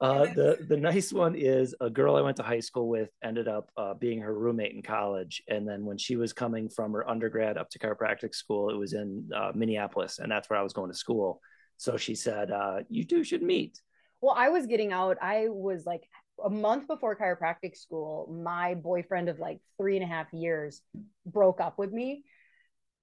[0.00, 3.48] Uh, the the nice one is a girl I went to high school with ended
[3.48, 7.08] up uh, being her roommate in college, and then when she was coming from her
[7.08, 10.74] undergrad up to chiropractic school, it was in uh, Minneapolis, and that's where I was
[10.74, 11.40] going to school.
[11.78, 13.80] So she said, uh, "You two should meet."
[14.20, 15.16] Well, I was getting out.
[15.22, 16.02] I was like
[16.44, 18.30] a month before chiropractic school.
[18.30, 20.82] My boyfriend of like three and a half years
[21.24, 22.24] broke up with me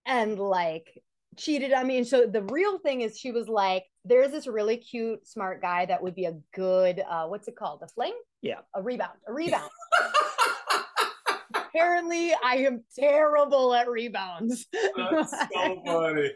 [0.06, 1.02] and like
[1.38, 1.98] cheated on me.
[1.98, 5.86] And so the real thing is, she was like, there's this really cute, smart guy
[5.86, 7.82] that would be a good, uh, what's it called?
[7.84, 8.14] A fling?
[8.42, 8.60] Yeah.
[8.76, 9.18] A rebound.
[9.28, 9.70] A rebound.
[11.56, 14.68] Apparently, I am terrible at rebounds.
[14.98, 16.32] That's so funny.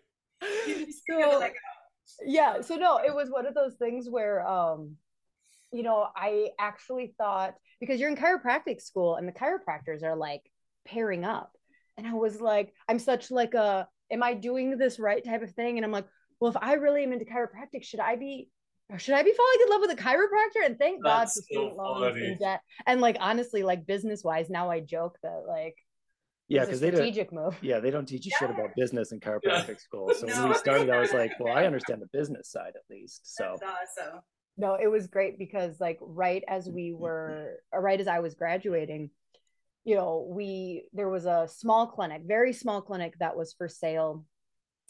[1.07, 1.49] so
[2.25, 4.95] yeah so no it was one of those things where um
[5.71, 10.41] you know i actually thought because you're in chiropractic school and the chiropractors are like
[10.85, 11.51] pairing up
[11.97, 15.51] and i was like i'm such like a am i doing this right type of
[15.51, 16.07] thing and i'm like
[16.39, 18.49] well if i really am into chiropractic should i be
[18.89, 21.41] or should i be falling in love with a chiropractor and thank god That's for
[21.41, 22.27] so student loans funny.
[22.27, 25.75] and debt and like honestly like business wise now i joke that like
[26.49, 27.33] Yeah, because they don't.
[27.33, 30.13] move Yeah, they don't teach you shit about business in chiropractic school.
[30.15, 33.35] So when we started, I was like, "Well, I understand the business side at least."
[33.35, 34.21] So That's awesome.
[34.55, 36.99] no it was great because like right as mm, we mm, mm.
[36.99, 39.09] were or right as i was graduating
[39.87, 44.25] you know we there was a small clinic very small clinic that was for sale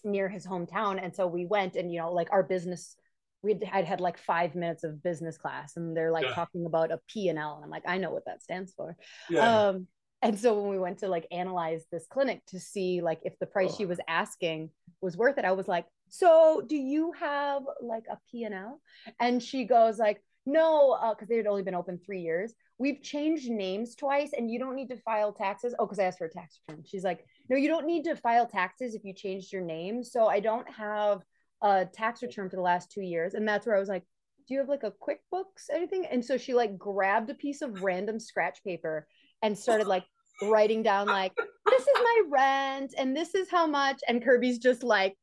[0.04, 1.04] near his hometown.
[1.04, 2.96] And so we went and, you know, like our business,
[3.42, 6.36] we had had, like five minutes of business class and they're like Yeah.
[6.36, 7.56] talking about a P&L.
[7.56, 8.96] And I'm like, I know what that stands for.
[9.30, 9.68] Yeah.
[9.70, 9.88] Um,
[10.22, 13.46] and so when we went to like analyze this clinic to see like if the
[13.46, 13.90] price she Oh.
[13.90, 14.70] was asking
[15.02, 18.82] was worth it, I was like, so do you have like a P&L?
[19.20, 22.54] And she goes like, no, because they had only been open three years.
[22.80, 25.74] We've changed names twice and you don't need to file taxes.
[25.80, 26.84] Oh, because I asked for a tax return.
[26.86, 30.04] She's like, no, you don't need to file taxes if you changed your name.
[30.04, 31.24] So I don't have
[31.64, 33.34] a tax return for the last two years.
[33.34, 34.04] And that's where I was like,
[34.48, 36.06] do you have like a QuickBooks, anything?
[36.06, 39.08] And so she like grabbed a piece of random scratch paper
[39.42, 40.06] and started like
[40.44, 44.00] writing down like, this is my rent and this is how much.
[44.08, 45.18] And Kirby's just like,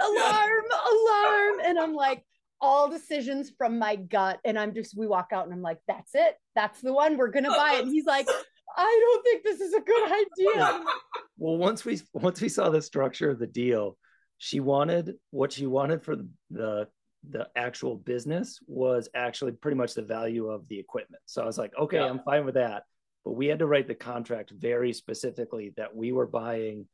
[0.00, 1.54] alarm, alarm.
[1.64, 2.24] And I'm like,
[2.60, 4.38] all decisions from my gut.
[4.44, 6.34] And I'm just, we walk out and I'm like, that's it.
[6.54, 7.16] That's the one.
[7.16, 7.82] We're going to buy it.
[7.82, 8.28] And he's like,
[8.76, 10.52] I don't think this is a good idea.
[10.54, 10.94] And I'm like,
[11.38, 13.96] Well, once we once we saw the structure of the deal,
[14.38, 16.88] she wanted what she wanted for the the,
[17.28, 21.22] the actual business was actually pretty much the value of the equipment.
[21.26, 22.06] So I was like, okay, Yeah.
[22.08, 22.84] I'm fine with that.
[23.24, 26.86] But we had to write the contract very specifically that we were buying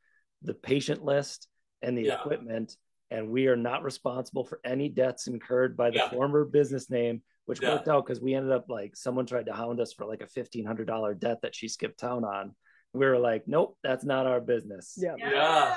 [0.43, 1.47] the patient list
[1.83, 2.21] and the Yeah.
[2.21, 2.77] equipment,
[3.11, 6.11] and we are not responsible for any debts incurred by the Yeah.
[6.11, 7.75] former business name, which Yeah.
[7.75, 10.27] worked out because we ended up like someone tried to hound us for like a
[10.27, 12.55] fifteen hundred dollar debt that she skipped town on.
[12.93, 14.95] We were like, nope, that's not our business.
[14.97, 15.15] yeah.
[15.19, 15.77] Yeah.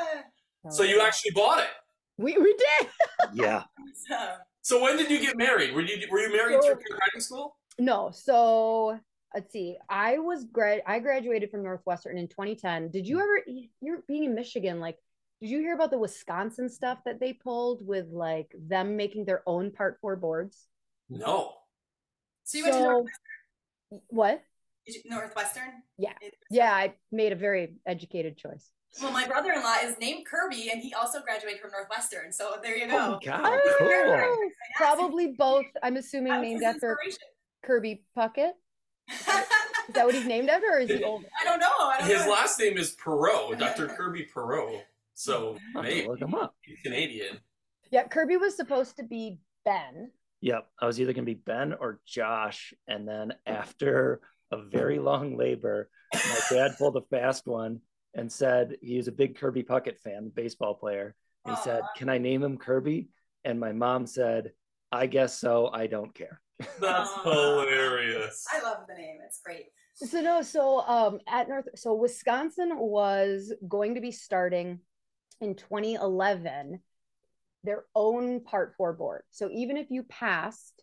[0.70, 1.70] So you actually bought it.
[2.18, 2.90] we, we did.
[3.34, 3.64] Yeah.
[4.08, 4.16] So,
[4.62, 5.74] So when did you get married?
[5.74, 7.56] Were you were you married So- through chiropractic school?
[7.78, 9.00] No, so
[9.34, 9.78] let's see.
[9.90, 10.82] I was grad.
[10.86, 12.92] I graduated from Northwestern in 2010.
[12.92, 13.22] Did you hmm.
[13.22, 13.42] ever?
[13.82, 14.80] You're being in Michigan.
[14.82, 14.98] Like,
[15.42, 19.42] did you hear about the Wisconsin stuff that they pulled with like them making their
[19.48, 20.68] own Part Four boards?
[21.10, 21.54] No.
[22.44, 23.12] so you went to So- North,
[24.10, 24.44] What?
[24.86, 25.84] did you- Northwestern?
[25.98, 26.14] Yeah.
[26.50, 28.72] Yeah, I made a very educated choice.
[29.02, 32.32] Well, my brother-in-law is named Kirby, and he also graduated from Northwestern.
[32.32, 33.12] So there you Oh go.
[33.12, 34.50] my god, Oh, cool.
[34.78, 35.66] Probably both.
[35.84, 36.98] I'm assuming named after.
[37.64, 38.54] Kirby Puckett.
[39.12, 41.24] Is that what he's named after, or is he old?
[41.40, 41.68] I don't know.
[41.80, 42.32] I don't His know.
[42.32, 43.88] last name is Perot, Dr.
[43.88, 44.82] Kirby Perot.
[45.20, 46.56] So I'll have to maybe look him up.
[46.62, 47.40] he's Canadian.
[47.92, 50.12] Yeah, Kirby was supposed to be Ben.
[50.40, 50.66] Yep.
[50.80, 52.74] I was either gonna be Ben or Josh.
[52.88, 57.82] And then after a very long labor, my dad pulled a fast one
[58.16, 61.16] and said he was a big Kirby Puckett fan, baseball player.
[61.46, 63.10] He said, Can I name him Kirby?
[63.44, 64.54] And my mom said,
[64.90, 65.70] I guess so.
[65.74, 66.40] I don't care.
[66.80, 68.46] That's hilarious.
[68.54, 69.18] I love the name.
[69.26, 69.66] It's great.
[69.96, 74.80] So no, so um at North so Wisconsin was going to be starting
[75.42, 76.80] in 2011
[77.64, 79.24] their own part 4 board.
[79.32, 80.82] So even if you passed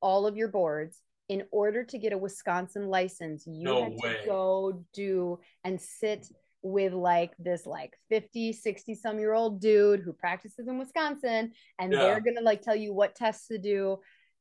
[0.00, 4.16] all of your boards in order to get a Wisconsin license, you No had way.
[4.22, 6.26] to go do and sit
[6.62, 11.92] with like this like 50, 60 some year old dude who practices in Wisconsin and
[11.92, 11.98] Yeah.
[12.00, 14.00] they're going to like tell you what tests to do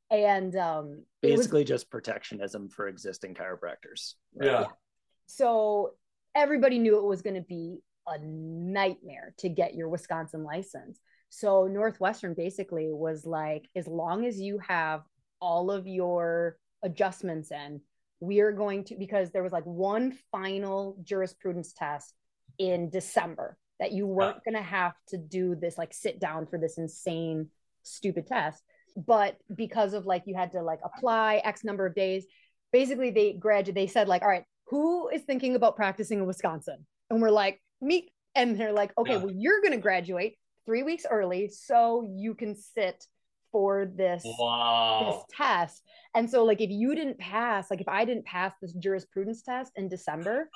[0.10, 4.16] and um it was Basically, just protectionism for existing chiropractors.
[4.42, 4.66] Yeah.
[5.28, 5.92] so
[6.34, 11.00] everybody knew it was going to be a nightmare to get your Wisconsin license.
[11.30, 15.02] So Northwestern basically was like, as long as you have
[15.42, 17.82] all of your adjustments in,
[18.20, 22.14] we are going to, because there was like one final jurisprudence test
[22.58, 26.58] in December that you weren't going to have to do this, like sit down for
[26.58, 27.50] this insane,
[27.84, 28.64] stupid test.
[28.96, 32.26] But because of like, you had to like apply X number of days,
[32.72, 36.88] basically they graduated, they said like, all right, who is thinking about practicing in Wisconsin?
[37.12, 38.10] And we're like, me.
[38.36, 39.18] And they're like, okay, Yeah.
[39.24, 43.04] well, you're going to graduate three weeks early so you can sit
[43.52, 45.82] for this this test.
[46.14, 49.72] And so, like, if you didn't pass, like, if I didn't pass this jurisprudence test
[49.76, 50.50] in December,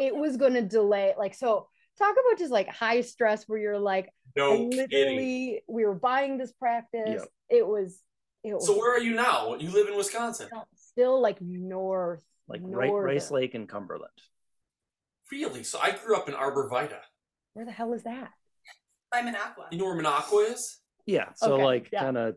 [0.00, 1.14] it was going to delay.
[1.16, 4.76] Like, so talk about just like high stress where you're like, I No kidding.
[4.76, 7.20] literally, we were buying this practice.
[7.20, 7.28] Yep.
[7.50, 8.00] It was,
[8.42, 9.54] it was So where are you now?
[9.54, 10.48] You live in Wisconsin.
[10.74, 12.90] still like north, Like right.
[12.92, 14.10] Rice Lake and Cumberland.
[15.32, 15.62] Really?
[15.62, 17.00] So I grew up in Arbor Vitae.
[17.54, 18.30] Where the hell is that?
[19.12, 19.66] I'm an aqua.
[19.70, 20.78] You know where Minocqua is?
[21.06, 21.28] Yeah.
[21.36, 22.00] So, Okay, like, yeah.
[22.02, 22.34] kind of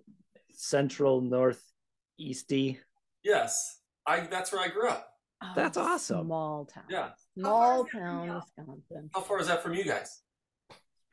[0.51, 2.77] central, northeasty.
[3.23, 3.79] Yes.
[4.05, 5.07] I that's where I grew up.
[5.43, 6.25] Oh, that's Oh, awesome.
[6.27, 6.83] Small town.
[6.89, 7.09] Yeah.
[7.37, 8.35] Small is that from town.
[8.35, 9.09] Wisconsin.
[9.13, 10.21] How far is that from you guys?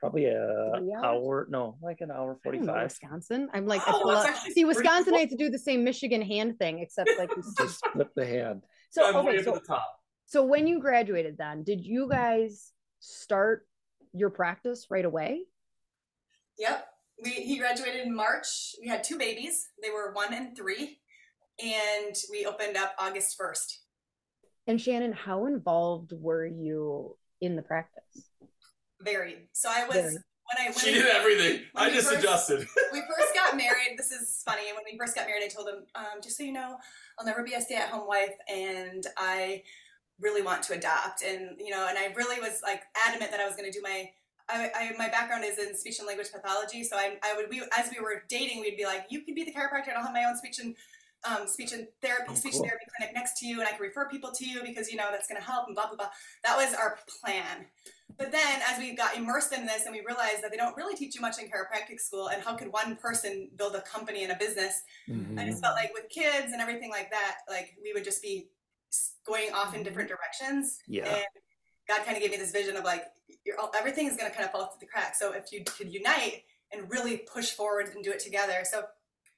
[0.01, 2.83] Probably a hour, no, like an hour I don't know 45.
[2.85, 3.49] Wisconsin.
[3.55, 6.21] I'm like, I Oh, feel that's like- actually see, pretty Wisconsinites do the same Michigan
[6.23, 8.63] hand thing, except like Just flip the hand.
[8.91, 9.39] so I'm way okay.
[9.39, 9.89] up So the top.
[10.27, 13.67] So when you graduated, then did you guys start
[14.13, 15.43] your practice right away?
[16.59, 16.87] Yep.
[17.23, 18.75] We he graduated in March.
[18.81, 19.69] We had two babies.
[19.83, 20.99] They were one and three,
[21.63, 23.81] and we opened up August first.
[24.67, 28.29] And Shannon, how involved were you in the practice?
[29.01, 29.49] Very.
[29.53, 30.13] So I was Very.
[30.15, 31.61] when I when She we, did everything.
[31.77, 32.61] I just first- adjusted.
[32.93, 33.97] we first got married.
[33.97, 34.63] This is funny.
[34.75, 36.79] When we first got married, I told him, um, just so you know,
[37.19, 39.63] I'll never be a stay-at-home wife, and I
[40.21, 41.23] really want to adopt.
[41.23, 43.83] And you know, and I really was like adamant that I was going to do
[43.83, 44.11] my.
[44.47, 47.63] I, I, my background is in speech and language pathology, so I, I would we
[47.79, 50.13] as we were dating, we'd be like, you could be the chiropractor, and I'll have
[50.13, 50.77] my own speech and
[51.25, 52.65] um, speech and therapy, Oh, speech cool.
[52.65, 55.07] therapy clinic next to you, and I can refer people to you because you know
[55.11, 56.11] that's going to help and blah blah blah.
[56.45, 57.65] That was our plan.
[58.19, 60.95] But then, as we got immersed in this, and we realized that they don't really
[60.95, 64.31] teach you much in chiropractic school, and how could one person build a company and
[64.33, 64.83] a business?
[65.09, 65.41] Mhm.
[65.41, 68.51] I just felt like with kids and everything like that, like we would just be
[69.27, 70.79] going off in different directions.
[70.87, 71.07] Yeah.
[71.07, 71.25] And
[71.89, 73.05] God kind of gave me this vision of like,
[73.45, 75.19] you're, all- everything is going to kind of fall through the cracks.
[75.19, 78.65] So if you could unite and really push forward and do it together.
[78.65, 78.85] So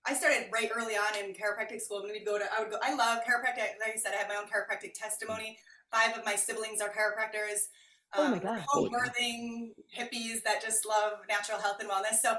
[0.06, 2.02] I started right early on in chiropractic school.
[2.02, 3.78] When we'd go to, I would go, I love chiropractic.
[3.80, 5.58] Like I said, I have my own chiropractic testimony.
[5.92, 7.66] Five of my siblings are chiropractors.
[8.14, 8.64] Oh my um, God.
[8.68, 12.18] Home birthing hippies that just love natural health and wellness.
[12.22, 12.36] So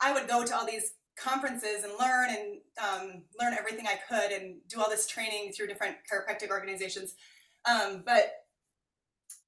[0.00, 4.32] I would go to all these conferences and learn and um, learn everything I could
[4.32, 7.14] and do all this training through different chiropractic organizations.
[7.70, 8.32] Um, but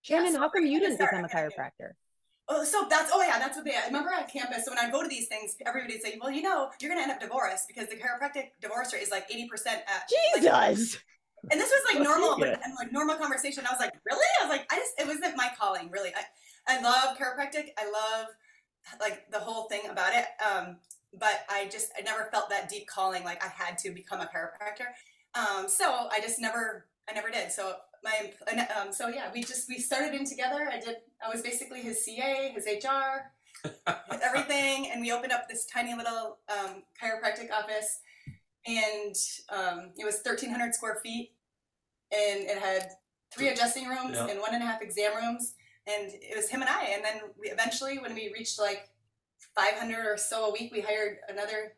[0.02, 1.92] Shannon, so how come you didn't become a chiropractor?
[2.48, 3.72] Oh, so that's oh yeah, that's what they.
[3.74, 4.64] I remember at campus.
[4.64, 7.02] So when I go to these things, everybody would say, "Well, you know, you're gonna
[7.02, 10.04] end up divorced because the chiropractic divorce rate is like eighty percent at."
[10.42, 10.98] like- Jesus.
[11.50, 12.56] and this was like normal, Yeah.
[12.64, 13.64] and like normal conversation.
[13.66, 14.24] I was like, really?
[14.40, 16.12] I was like, I just it wasn't my calling, really.
[16.14, 17.70] I I love chiropractic.
[17.76, 18.28] I love
[19.00, 20.26] like the whole thing about it.
[20.40, 20.76] Um,
[21.18, 24.24] but I just I never felt that deep calling like I had to become a
[24.26, 24.88] chiropractor.
[25.34, 27.52] Um, so I just never I never did.
[27.52, 27.74] So
[28.04, 28.32] my
[28.80, 30.68] um, so yeah, we just we started in together.
[30.72, 30.96] I did.
[31.24, 33.32] I was basically his CA, his HR,
[34.22, 38.00] everything, and we opened up this tiny little um, chiropractic office,
[38.66, 39.14] and
[39.50, 41.32] um, it was thirteen hundred square feet,
[42.12, 42.90] and it had
[43.32, 44.26] three adjusting rooms Yeah.
[44.28, 45.54] and one and a half exam rooms,
[45.86, 46.84] and it was him and I.
[46.94, 48.88] And then we eventually, when we reached like
[49.54, 51.72] five hundred or so a week, we hired another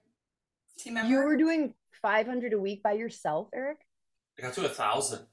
[0.78, 1.10] team member.
[1.10, 3.78] You were doing 500 a week by yourself, Erik?
[4.38, 5.26] I got to a thousand.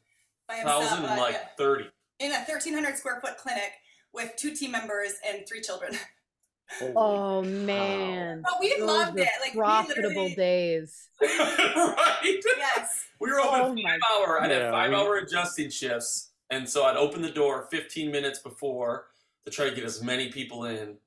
[0.47, 1.47] by himself, Thousand uh, and like yeah.
[1.57, 1.85] thirty.
[2.19, 3.71] in a thirteen hundred square foot clinic
[4.13, 5.93] with two team members and three children.
[6.79, 8.41] Holy Oh man.
[8.43, 9.29] But we Those loved it.
[9.39, 11.09] Like we profitable literally, days.
[11.21, 12.41] right?
[12.57, 13.05] yes.
[13.19, 14.41] We were open Oh five my hour.
[14.41, 18.11] I'd Yeah, have five we- hour adjusting shifts, and so I'd open the door 15
[18.11, 19.07] minutes before
[19.45, 20.97] to try to get as many people in,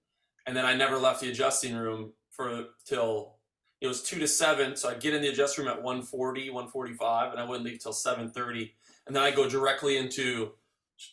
[0.48, 3.34] and then I never left the adjusting room for till
[3.82, 4.76] it was two to seven.
[4.76, 7.92] So I'd get in the adjusting room at 1:40, 1:45, and I wouldn't leave till
[7.92, 8.74] 7:30,
[9.06, 10.54] and then I go directly into,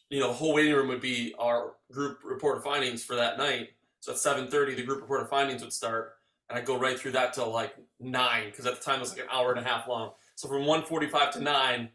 [0.10, 3.38] you know, the whole waiting room would be our group report of findings for that
[3.38, 3.74] night.
[4.00, 6.15] So at 7:30, the group report of findings would start,
[6.48, 9.12] and I'd go right through that till like nine, because at the time it was
[9.12, 10.13] like an hour and a half long.
[10.36, 11.91] So from 1:45 to 9,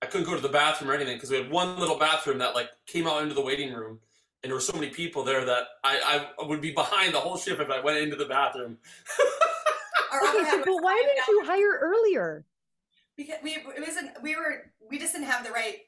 [0.00, 2.54] I couldn't go to the bathroom or anything because we had one little bathroom that
[2.54, 4.00] like came out into the waiting room,
[4.42, 7.36] and there were so many people there that I, I would be behind the whole
[7.36, 8.78] shift if I went into the bathroom.
[10.10, 12.46] Okay, so, but why didn't you hire earlier?
[13.18, 15.80] because we it wasn't we were we just didn't have the right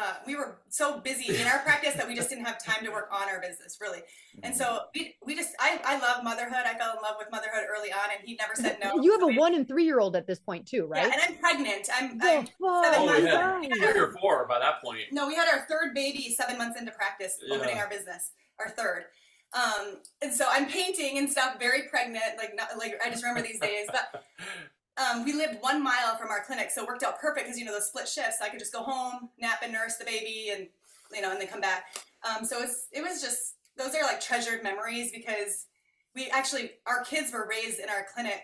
[0.00, 2.90] uh, we were so busy in our practice that we just didn't have time to
[2.92, 4.00] work on our business really.
[4.42, 6.62] And so we, we just I, I love motherhood.
[6.64, 8.94] I fell in love with motherhood early on and he never said no.
[9.02, 11.06] You have So a we- one and three year old at this point too, right?
[11.06, 11.88] yeah, and i'm pregnant.
[11.94, 13.78] I'm, The I'm fuck, seven Oh, we had guys.
[13.90, 15.04] three or four by that point.
[15.10, 17.82] no we had our third baby seven months into practice opening Yeah.
[17.82, 19.04] our business our third.
[19.52, 23.42] Um and so i'm painting and stuff very pregnant like not like i just remember
[23.46, 24.22] these days but
[25.00, 27.64] um, we lived one mile from our clinic, so it worked out perfect because you
[27.64, 28.38] know the split shifts.
[28.42, 30.68] I could just go home, nap and nurse the baby, and
[31.12, 31.84] you know, and then come back.
[32.28, 35.66] Um, so it's it was just those are like treasured memories because
[36.14, 38.42] we actually our kids were raised in our clinic.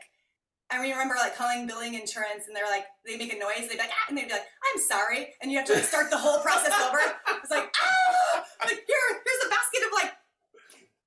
[0.70, 3.78] I remember like calling billing insurance, and they're like they make a noise, they'd be
[3.78, 6.18] like ah, and they'd be like I'm sorry, and you have to like start the
[6.18, 6.98] whole process over.
[7.46, 10.12] It's like ah, like here here's a basket of like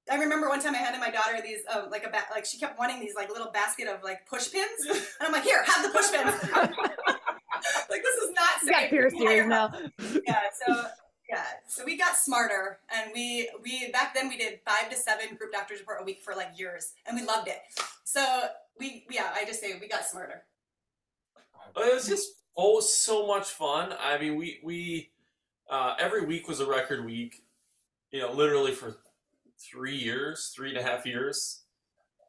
[0.09, 2.57] I remember one time I handed my daughter these, um, like a ba- like she
[2.57, 5.83] kept wanting these like little basket of like push pins, and I'm like, here, have
[5.83, 6.33] the push pins.
[7.89, 8.89] like this is not You got safe.
[8.89, 9.71] pierced ears now.
[10.25, 10.85] Yeah, so
[11.29, 15.35] yeah, so we got smarter, and we we back then we did five to seven
[15.35, 17.59] group doctors report a week for like years, and we loved it.
[18.03, 18.45] So
[18.79, 20.43] we yeah, I just say we got smarter.
[21.75, 23.93] It was just oh so much fun.
[24.01, 25.11] I mean, we we
[25.69, 27.43] uh, every week was a record week.
[28.11, 28.97] You know, literally for
[29.59, 31.63] three years, three and a half years,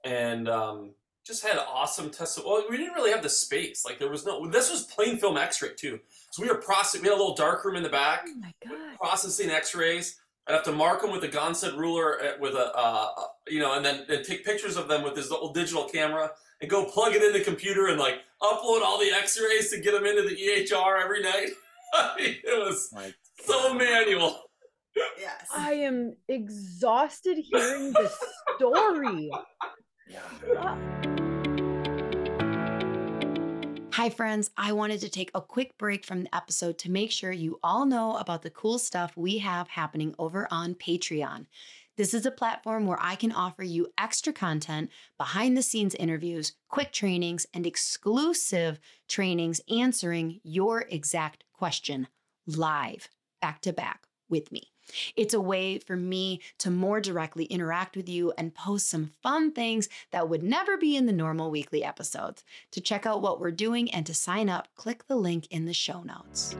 [0.04, 0.90] and um,
[1.24, 2.38] just had awesome tests.
[2.44, 3.84] Well, we didn't really have the space.
[3.84, 4.46] Like there was no.
[4.48, 6.00] This was plain film X-ray too.
[6.32, 7.02] So we were processing.
[7.02, 8.96] We had a little dark room in the back, Oh my god.
[8.98, 10.20] processing X-rays.
[10.48, 13.08] I'd have to mark them with a Gonstead ruler uh, with a, uh,
[13.46, 16.70] you know, and then and take pictures of them with this little digital camera and
[16.70, 20.06] go plug it in the computer and like upload all the X-rays to get them
[20.06, 21.48] into the EHR every night.
[21.92, 23.14] I mean, it was Like,
[23.44, 24.40] so manual.
[24.96, 25.48] Yes.
[25.54, 28.16] I am exhausted hearing this
[28.56, 29.30] story.
[33.92, 34.50] Hi, friends.
[34.56, 37.84] I wanted to take a quick break from the episode to make sure you all
[37.84, 41.46] know about the cool stuff we have happening over on Patreon.
[41.96, 46.54] This is a platform where I can offer you extra content, behind the scenes interviews,
[46.68, 52.08] quick trainings, and exclusive trainings answering your exact question
[52.46, 53.10] live,
[53.42, 54.72] back to back with me.
[55.16, 59.52] It's a way for me to more directly interact with you and post some fun
[59.52, 62.44] things that would never be in the normal weekly episodes.
[62.72, 65.74] To check out what we're doing and to sign up, click the link in the
[65.74, 66.56] show notes.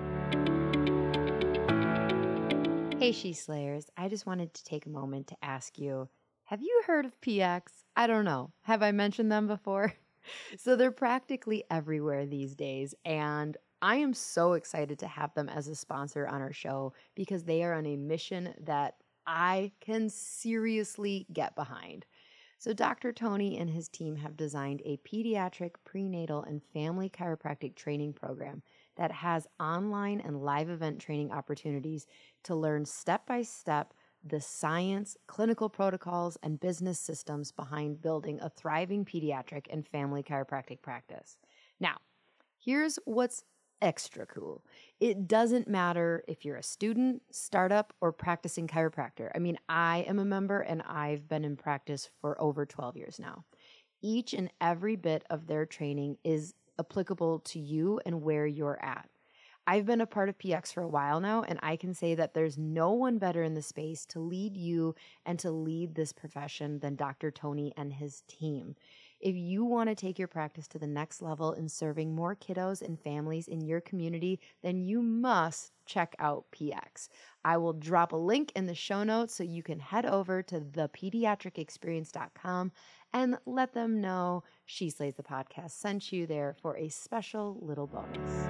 [2.98, 3.86] Hey, She Slayers.
[3.96, 6.08] I just wanted to take a moment to ask you
[6.44, 7.62] have you heard of PX?
[7.94, 8.50] I don't know.
[8.62, 9.94] Have I mentioned them before?
[10.58, 12.92] so they're practically everywhere these days.
[13.04, 17.44] And I am so excited to have them as a sponsor on our show because
[17.44, 22.04] they are on a mission that I can seriously get behind.
[22.58, 23.10] So, Dr.
[23.10, 28.62] Tony and his team have designed a pediatric, prenatal, and family chiropractic training program
[28.96, 32.06] that has online and live event training opportunities
[32.42, 38.50] to learn step by step the science, clinical protocols, and business systems behind building a
[38.50, 41.38] thriving pediatric and family chiropractic practice.
[41.80, 41.96] Now,
[42.62, 43.44] here's what's
[43.82, 44.62] extra cool.
[45.00, 49.30] It doesn't matter if you're a student, startup, or practicing chiropractor.
[49.34, 53.18] I mean, I am a member and I've been in practice for over 12 years
[53.18, 53.44] now.
[54.02, 59.08] Each and every bit of their training is applicable to you and where you're at.
[59.66, 62.34] I've been a part of PX for a while now, and I can say that
[62.34, 64.94] there's no one better in the space to lead you
[65.26, 67.30] and to lead this profession than Dr.
[67.30, 68.74] Tony and his team.
[69.20, 72.80] If you want to take your practice to the next level in serving more kiddos
[72.80, 77.10] and families in your community, then you must check out PX.
[77.44, 80.60] I will drop a link in the show notes so you can head over to
[80.60, 82.72] thepediatricexperience.com
[83.12, 87.88] and let them know She Slays the podcast sent you there for a special little
[87.88, 88.46] bonus.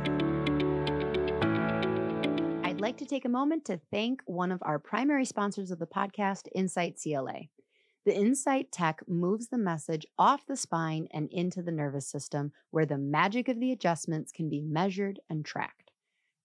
[2.62, 5.86] I'd like to take a moment to thank one of our primary sponsors of the
[5.86, 7.48] podcast, Insight CLA.
[8.06, 12.86] The Insight tech moves the message off the spine and into the nervous system, where
[12.86, 15.90] the magic of the adjustments can be measured and tracked.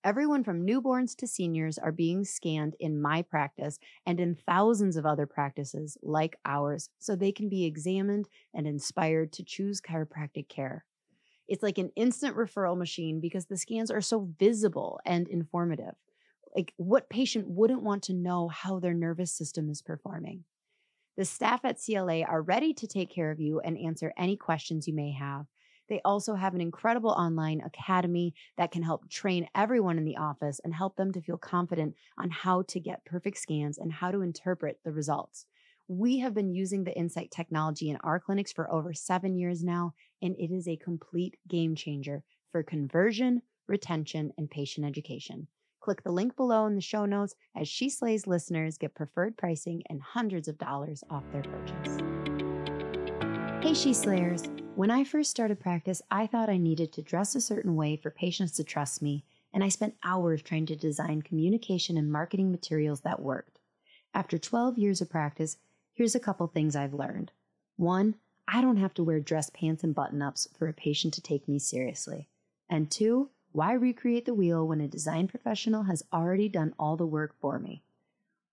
[0.04, 5.06] Everyone from newborns to seniors are being scanned in my practice and in thousands of
[5.06, 10.84] other practices like ours, so they can be examined and inspired to choose chiropractic care.
[11.48, 15.96] It's like an instant referral machine because the scans are so visible and informative.
[16.54, 20.44] Like, what patient wouldn't want to know how their nervous system is performing?
[21.18, 24.86] The staff at CLA are ready to take care of you and answer any questions
[24.86, 25.46] you may have.
[25.88, 30.60] They also have an incredible online academy that can help train everyone in the office
[30.64, 34.22] and help them to feel confident on how to get perfect scans and how to
[34.22, 35.46] interpret the results.
[35.88, 39.94] We have been using the Insight technology in our clinics for over seven years now,
[40.22, 45.48] and it is a complete game changer for conversion, retention, and patient education.
[45.86, 49.84] Click the link below in the show notes as She Slays listeners get preferred pricing
[49.88, 52.00] and hundreds of dollars off their purchase.
[53.62, 54.46] Hey, She Slayers.
[54.74, 58.10] When I first started practice, I thought I needed to dress a certain way for
[58.10, 63.02] patients to trust me, and I spent hours trying to design communication and marketing materials
[63.02, 63.60] that worked.
[64.12, 65.58] After 12 years of practice,
[65.94, 67.32] here's a couple things I've learned.
[67.76, 68.16] One,
[68.48, 71.48] I don't have to wear dress pants and button ups for a patient to take
[71.48, 72.28] me seriously.
[72.68, 77.08] And two, why recreate the wheel when a design professional has already done all the
[77.08, 77.82] work for me?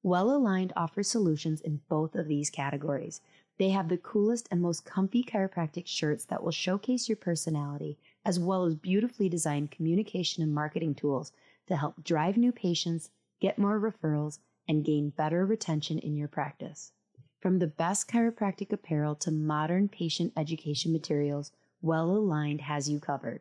[0.04, 3.20] Well Aligned offers solutions in both of these categories.
[3.58, 8.38] They have the coolest and most comfy chiropractic shirts that will showcase your personality, as
[8.38, 11.32] well as beautifully designed communication and marketing tools
[11.66, 14.38] to help drive new patients, get more referrals,
[14.68, 16.92] and gain better retention in your practice.
[17.40, 21.50] From the best chiropractic apparel to modern patient education materials,
[21.80, 23.40] Well Aligned has you covered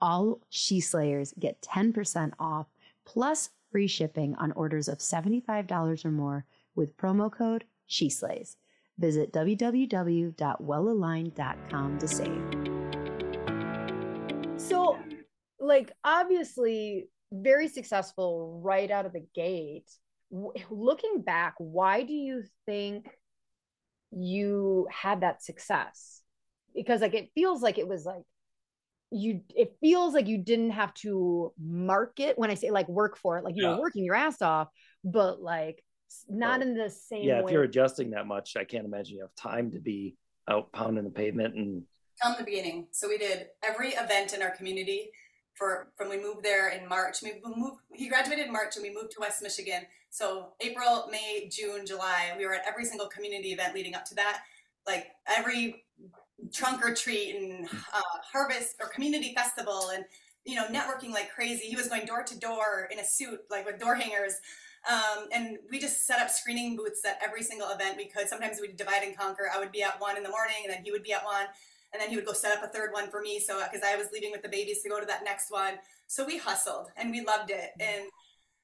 [0.00, 2.66] all She Slayers get 10% off
[3.04, 6.44] plus free shipping on orders of $75 or more
[6.74, 8.56] with promo code She Slays.
[8.98, 12.42] Visit www.wellaligned.com to save.
[14.56, 14.98] So,
[15.60, 19.88] like, obviously, very successful right out of the gate.
[20.70, 23.08] Looking back, why do you think
[24.10, 26.22] you had that success?
[26.74, 28.24] Because, like, it feels like it was like
[29.10, 33.38] you it feels like you didn't have to market when i say like work for
[33.38, 33.74] it like you Yeah.
[33.74, 34.68] were working your ass off
[35.02, 35.82] but like
[36.28, 39.16] not Well, in the same Yeah, way if you're adjusting that much, I can't imagine
[39.16, 40.16] you have time to be
[40.48, 41.82] out pounding the pavement and
[42.22, 42.86] From the beginning.
[42.92, 45.10] So we did every event in our community
[45.54, 47.20] for from we moved there in March.
[47.22, 47.80] We moved.
[47.92, 49.82] He graduated in March, and we moved to West Michigan.
[50.08, 54.14] So April, May, June, July, we were at every single community event leading up to
[54.14, 54.40] that.
[54.86, 55.84] Like every
[56.52, 58.00] trunk or treat and uh,
[58.32, 60.04] harvest or community festival, and
[60.44, 61.66] you know networking like crazy.
[61.66, 64.34] He was going door to door in a suit, like with door hangers.
[64.88, 68.28] Um, and we just set up screening booths at every single event we could.
[68.28, 69.50] Sometimes we'd divide and conquer.
[69.52, 71.46] I would be at one in the morning, and then he would be at one
[71.92, 73.96] and then he would go set up a third one for me so because i
[73.96, 75.74] was leaving with the babies to go to that next one
[76.06, 78.04] so we hustled and we loved it and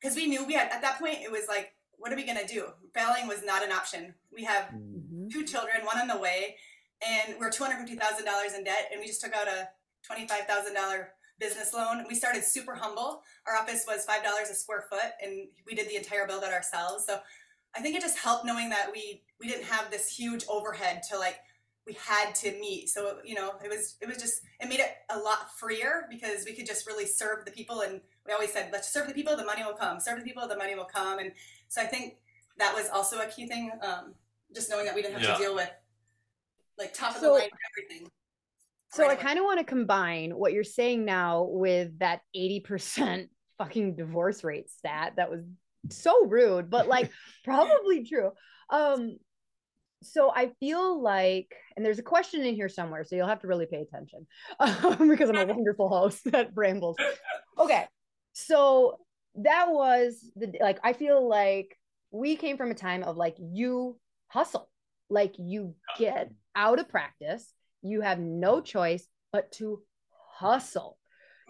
[0.00, 2.38] because we knew we had at that point it was like what are we going
[2.38, 5.30] to do failing was not an option we have Mhm.
[5.30, 6.56] two children one on the way
[7.03, 9.68] and we're $250000 in debt and we just took out a
[10.11, 11.07] $25000
[11.38, 12.05] business loan.
[12.09, 13.22] We started super humble.
[13.47, 17.05] Our office was $5 a square foot and we did the entire build out ourselves.
[17.07, 17.18] So
[17.76, 21.18] i think it just helped knowing that we we didn't have this huge overhead to
[21.18, 21.38] like
[21.86, 22.88] we had to meet.
[22.88, 26.45] So you know it was it was just it made it a lot freer because
[26.47, 27.80] we could just really serve the people.
[27.80, 29.99] And we always said let's serve the people the money will come.
[30.01, 31.18] Serve the people the money will come.
[31.18, 31.32] And
[31.68, 32.16] so i think
[32.59, 34.14] that was also a key thing um,
[34.55, 35.34] just knowing that we didn't have Yeah.
[35.34, 35.70] to deal with
[36.78, 38.08] like top of So- the line everything
[38.90, 43.28] So right I kind of want to combine what you're saying now with that 80%
[43.58, 45.40] fucking divorce rate stat that was
[45.90, 47.10] so rude, but like
[47.44, 48.30] probably true.
[48.70, 49.16] Um
[50.02, 53.46] so I feel like, and there's a question in here somewhere, so you'll have to
[53.46, 54.26] really pay attention
[54.60, 56.96] um, because I'm a wonderful host that brambles.
[57.58, 57.86] Okay,
[58.34, 58.98] so
[59.36, 61.78] that was the like I feel like
[62.10, 63.98] we came from a time of like you
[64.28, 64.68] hustle,
[65.08, 67.52] like you get out of practice,
[67.82, 69.82] you have no choice but to
[70.36, 70.98] hustle.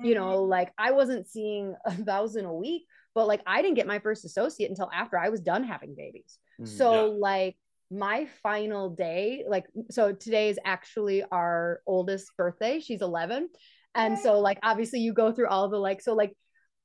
[0.02, 0.18] You Mhm.
[0.18, 4.00] know, like I wasn't seeing a thousand a week, but like I didn't get my
[4.00, 6.38] first associate until after I was done having babies.
[6.60, 6.68] Mm.
[6.68, 7.56] So like
[7.90, 12.80] my final day, like so today is actually our oldest birthday.
[12.80, 13.50] She's 11.
[13.94, 16.36] And so like obviously you go through all the like so like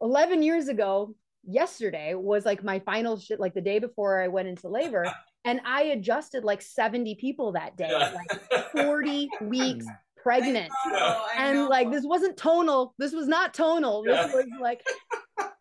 [0.01, 4.47] 11 years ago, yesterday was like my final shit like the day before I went
[4.49, 5.11] into labor
[5.45, 8.13] and I adjusted like 70 people that day, Yeah.
[8.13, 9.85] like 40 weeks
[10.21, 10.71] pregnant.
[10.85, 11.67] I know, I and know.
[11.67, 12.93] like this wasn't tonal.
[12.97, 14.03] This was not tonal.
[14.03, 14.81] This was like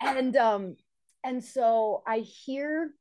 [0.01, 0.77] and um
[1.25, 2.93] and so i hear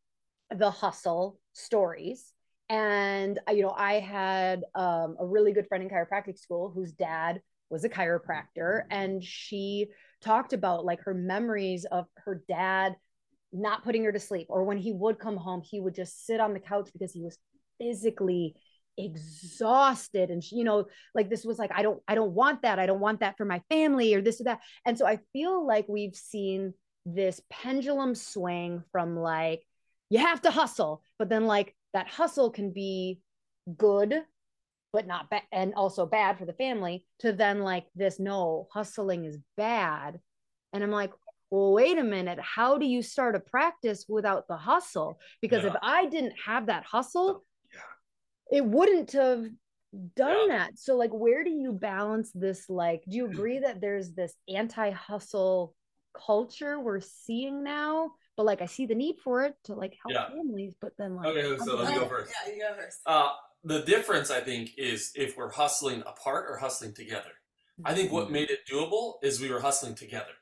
[0.56, 2.34] the hustle stories.
[2.70, 6.92] And uh, you know i had um, a really good friend in chiropractic school whose
[6.92, 8.84] dad was a chiropractor.
[8.90, 9.88] And she
[10.22, 12.96] talked about like her memories of her dad
[13.58, 16.40] not putting her to sleep or when he would come home he would just sit
[16.40, 17.38] on the couch because he was
[17.80, 18.56] physically
[18.98, 20.32] exhausted.
[20.32, 22.80] And she, you know like this was like i don't i don't want that.
[22.80, 24.60] I don't want that for my family or this or that.
[24.86, 26.74] And so i feel like we've seen
[27.06, 29.62] this pendulum swing from like
[30.10, 33.22] you have to hustle but then like that hustle can be
[33.78, 34.14] good
[34.92, 39.26] but not bad and also bad for the family to then like this no hustling
[39.26, 40.20] is bad.
[40.74, 41.12] And i'm like
[41.50, 45.70] well wait a minute how do you start a practice without the hustle because Yeah.
[45.72, 47.44] if i didn't have that hustle
[48.52, 49.46] it wouldn't have
[50.16, 54.12] done that so like where do you balance this like do you agree that there's
[54.12, 55.74] this anti-hustle
[56.14, 60.14] culture we're seeing now but like i see the need for it to like help
[60.14, 60.28] Yeah.
[60.30, 62.34] families but then like Okay, so let me Oh, go first.
[62.46, 63.30] yeah you go first Uh,
[63.64, 67.32] the difference, I think, is if we're hustling apart or hustling together.
[67.84, 68.32] I think what Mhm.
[68.32, 70.34] made it doable is we were hustling together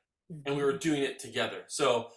[0.46, 1.64] and we were doing it together.
[1.68, 2.10] So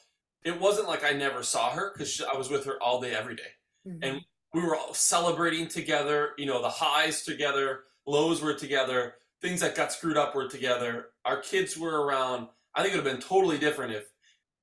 [0.45, 3.37] it wasn't like I never saw her because I was with her all day, every
[3.37, 3.51] day.
[3.87, 3.99] Mhm.
[4.03, 4.21] and
[4.53, 6.35] we were all celebrating together.
[6.37, 11.13] You know, the highs together, lows were together, things that got screwed up were together.
[11.25, 12.49] Our kids were around.
[12.75, 14.11] I think it would have been totally different if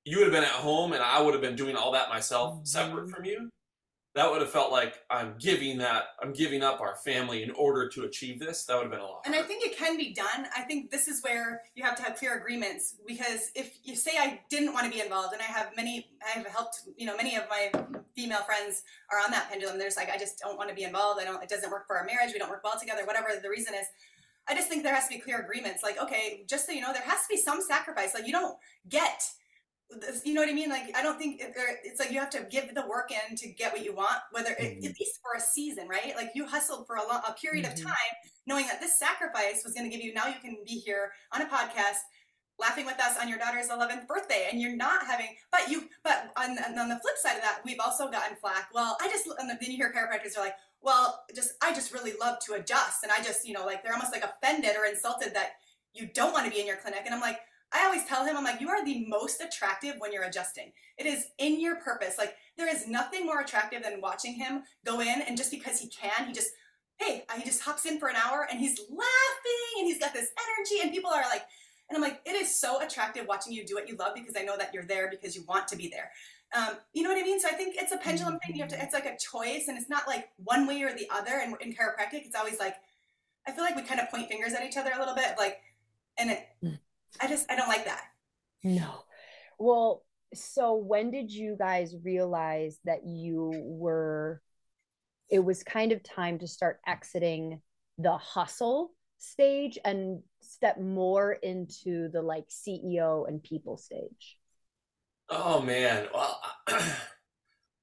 [0.04, 2.66] you would have been at home and I would have been doing all that myself,
[2.68, 3.12] separate Mhm.
[3.16, 3.50] from you.
[4.16, 7.90] That would have felt like I'm giving that, I'm giving up our family in order
[7.90, 8.64] to achieve this.
[8.64, 9.24] That would have been a lot.
[9.26, 10.48] And I think it can be done.
[10.56, 14.12] I think this is where you have to have clear agreements because if you say
[14.18, 17.18] I didn't want to be involved, and I have many, I have helped, you know,
[17.18, 17.72] many of my
[18.16, 19.78] female friends are on that pendulum.
[19.78, 21.20] There's like, I just don't want to be involved.
[21.22, 22.32] I don't, it doesn't work for our marriage.
[22.32, 23.86] We don't work well together, whatever the reason is.
[24.48, 25.84] I just think there has to be clear agreements.
[25.84, 28.14] Like, okay, just so you know, there has to be some sacrifice.
[28.14, 28.56] Like, you don't
[28.88, 29.24] get,
[30.24, 30.70] you know what I mean?
[30.70, 33.72] Like, I don't think it's like you have to give the work in to get
[33.72, 34.90] what you want, whether it, Mhm.
[34.90, 36.16] at least for a season, right?
[36.16, 37.74] Like, you hustled for a, long, a period Mhm.
[37.74, 38.14] of time
[38.48, 41.42] knowing that this sacrifice was going to give you now you can be here on
[41.42, 41.98] a podcast
[42.60, 46.32] laughing with us on your daughter's 11th birthday and you're not having but you but
[46.38, 49.50] on, on the flip side of that we've also gotten flack well i just and
[49.50, 53.12] then you hear chiropractors are like well just i just really love to adjust and
[53.12, 55.54] i just you know like they're almost like offended or insulted that
[55.94, 57.40] you don't want to be in your clinic and i'm like
[57.72, 61.06] i always tell him i'm like you are the most attractive when you're adjusting it
[61.06, 65.22] is in your purpose like there is nothing more attractive than watching him go in
[65.28, 66.52] and just because he can he just
[66.98, 70.30] hey he just hops in for an hour and he's laughing and he's got this
[70.58, 71.44] energy and people are like
[71.90, 74.42] And I'm like, it is so attractive watching you do what you love because I
[74.44, 76.10] know that you're there because you want to be there.
[76.56, 77.40] Um, you know what I mean?
[77.40, 78.56] So I think it's a pendulum thing.
[78.56, 81.08] You have to, it's like a choice and it's not like one way or the
[81.14, 81.34] other.
[81.34, 82.76] And in chiropractic, it's always like,
[83.48, 85.36] I feel like we kind of point fingers at each other a little bit.
[85.38, 85.60] Like,
[86.18, 86.48] and it,
[87.22, 88.04] I just, I don't like that.
[88.64, 89.04] No.
[89.60, 90.04] Well,
[90.34, 94.42] so when did you guys realize that you were
[95.30, 97.62] it was kind of time to start exiting
[97.98, 104.38] the hustle stage and step more into the like CEO and people stage?
[105.30, 106.40] Oh man, well,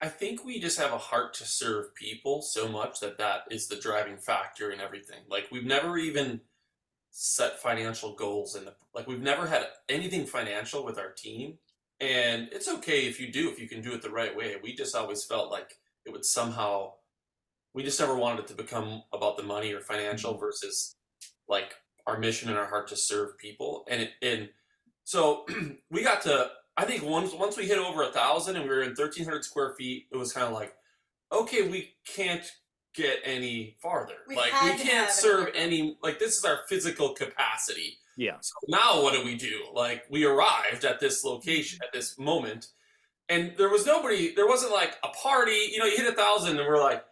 [0.01, 3.67] I think we just have a heart to serve people so much that that is
[3.67, 5.21] the driving factor in everything.
[5.29, 6.41] Like we've never even
[7.13, 11.59] set financial goals in the like we've never had anything financial with our team.
[12.01, 14.57] And it's okay if you do if you can do it the right way.
[14.63, 16.95] We just always felt like it would somehow
[17.75, 20.41] we just never wanted it to become about the money or financial mm-hmm.
[20.41, 20.97] versus
[21.49, 21.75] like
[22.07, 23.85] our mission and our heart to serve people.
[23.89, 24.49] And it, and
[25.05, 25.47] so
[25.91, 28.83] we got to i think once once we hit over a thousand and we were
[28.83, 30.75] in 1300 square feet it was kind of like
[31.33, 32.51] okay we can't
[32.95, 37.11] get any farther We like we can't serve another- any like this is our physical
[37.15, 38.37] capacity Yeah.
[38.41, 39.63] so now what do we do?
[39.73, 42.69] Like we arrived at this location at this moment,
[43.29, 44.35] and there was nobody.
[44.35, 45.71] There wasn't like a party.
[45.73, 47.03] You know, you hit a thousand, and we're like,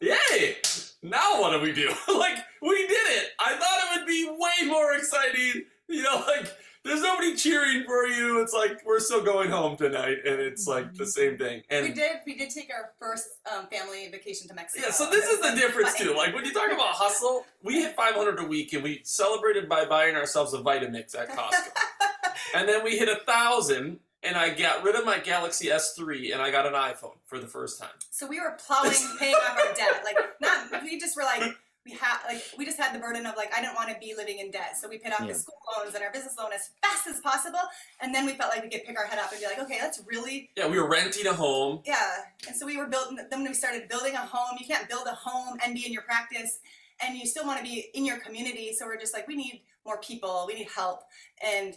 [0.00, 0.56] "Yay!"
[1.02, 1.88] Now what do we do?
[2.18, 3.30] like we did it.
[3.40, 5.64] I thought it would be way more exciting.
[5.88, 6.46] You know, like
[6.86, 8.40] there's nobody cheering for you.
[8.40, 11.62] It's like we're still going home tonight, and it's like the same thing.
[11.68, 14.86] And we did, we did take our first um, family vacation to Mexico.
[14.86, 16.10] yeah, so this is the difference funny.
[16.10, 16.16] too.
[16.16, 19.84] Like when you talk about hustle, we hit 500 a week, and we celebrated by
[19.84, 21.70] buying ourselves a Vitamix at Costco.
[22.54, 26.40] and then we hit a thousand, and I got rid of my Galaxy S3, and
[26.40, 27.90] I got an iPhone for the first time.
[28.10, 30.02] So we were plowing, paying off our debt.
[30.04, 31.42] Like, not we just were like,
[31.86, 34.12] we had like we just had the burden of like I didn't want to be
[34.16, 35.28] living in debt, so we paid off Yeah.
[35.28, 37.60] the school loans and our business loan as fast as possible,
[38.00, 39.78] and then we felt like we could pick our head up and be like, okay,
[39.80, 41.80] let's really Yeah, we were renting a home.
[41.86, 42.10] yeah.
[42.48, 43.16] And so we were building.
[43.16, 45.92] Then when we started building a home, you can't build a home and be in
[45.92, 46.58] your practice,
[47.00, 48.74] and you still want to be in your community.
[48.76, 50.44] So we're just like, we need more people.
[50.48, 51.02] We need help,
[51.44, 51.74] and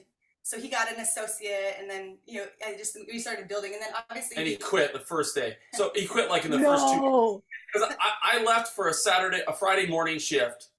[0.50, 3.82] so he got an associate, and then you know, I just we started building, and
[3.84, 5.58] then obviously And he we- quit the first day.
[5.74, 7.43] So he quit like in the first two no.
[7.72, 10.70] because I, I left for a Saturday, a Friday morning shift,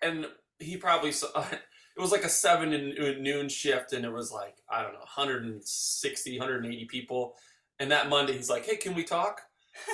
[0.00, 0.26] and
[0.58, 4.32] he probably saw, it was like a seven and uh, noon shift, and it was
[4.32, 7.34] like I don't know, 160, 180 people.
[7.78, 9.42] And that Monday, he's like, "Hey, can we talk?"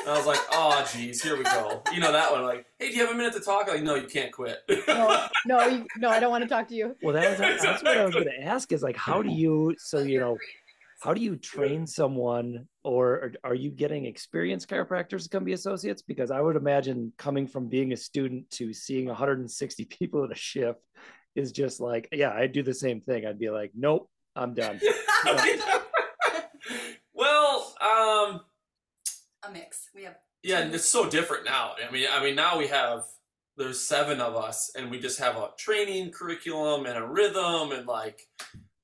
[0.01, 2.91] And I was like, "Oh, geez, here we go." You know that one, like, "Hey,
[2.91, 4.59] do you have a minute to talk?" Like, no, you can't quit.
[4.89, 6.97] no, no, you, no, I don't want to talk to you.
[7.03, 8.73] Well, that was that's what I was going to ask.
[8.73, 9.75] Is like, how do you?
[9.79, 10.37] So you know,
[11.01, 15.53] how do you train someone, or are, are you getting experienced chiropractors to come be
[15.53, 16.03] associates?
[16.03, 20.35] Because I would imagine coming from being a student to seeing 160 people at a
[20.35, 20.81] shift
[21.35, 23.27] is just like, yeah, I'd do the same thing.
[23.27, 24.81] I'd be like, nope, I'm done.
[27.13, 28.41] well, um,
[29.49, 29.91] a mix.
[29.95, 31.75] We have Yeah, and it's so different now.
[31.87, 33.05] I mean, I mean now we have
[33.57, 37.87] there's seven of us, and we just have a training curriculum and a rhythm, and
[37.87, 38.27] like,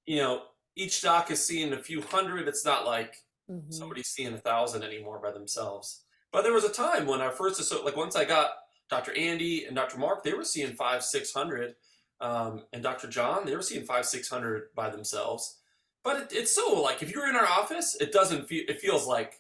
[0.07, 0.43] you know,
[0.77, 2.47] each doc is seeing a few hundred.
[2.49, 3.73] It's not like Mhm.
[3.75, 6.05] somebody's seeing a thousand anymore by themselves.
[6.31, 8.53] But there was a time when our first asso- like once I got
[8.89, 9.13] Dr.
[9.17, 9.99] Andy and Dr.
[9.99, 11.75] Mark, they were seeing five, six hundred,
[12.21, 13.09] um, and Dr.
[13.09, 15.59] John, they were seeing five, six hundred by themselves.
[16.05, 18.65] But it, it's so like if you're in our office, it doesn't feel.
[18.69, 19.40] It feels like,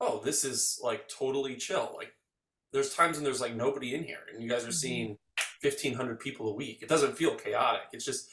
[0.00, 1.92] oh, this is like totally chill.
[1.96, 2.12] Like
[2.72, 5.18] there's times when there's like nobody in here, and you guys are seeing
[5.60, 6.82] fifteen hundred people a week.
[6.82, 7.82] It doesn't feel chaotic.
[7.92, 8.28] It's just,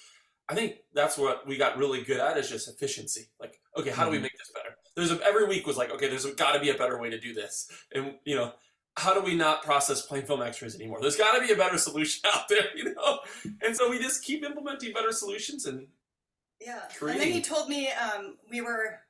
[0.49, 3.27] I think that's what we got really good at is just efficiency.
[3.39, 4.23] Like, okay, how do we Mhm.
[4.23, 4.75] make this better?
[4.95, 7.19] There's a, every week was like, okay, there's got to be a better way to
[7.19, 8.53] do this, and you know.
[8.97, 10.99] How do we not process plain film X-rays anymore?
[11.01, 13.19] There's got to be a better solution out there, you know.
[13.61, 15.87] And so we just keep implementing better solutions, and
[16.61, 16.79] Yeah.
[17.01, 19.01] And then he told me um, we were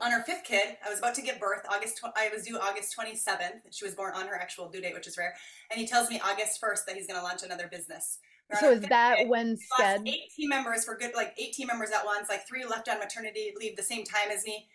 [0.00, 0.76] on her fifth kid.
[0.84, 1.62] I was about to give birth.
[1.70, 1.98] August.
[1.98, 3.62] Tw- I was due August twenty seventh.
[3.70, 5.34] She was born on her actual due date, which is rare.
[5.70, 8.18] And he tells me August first that he's going to launch another business.
[8.60, 9.28] So is that kid.
[9.28, 12.28] when lost eight team members for good, like eight team members at once.
[12.28, 14.68] Like three left on maternity leave the same time as me.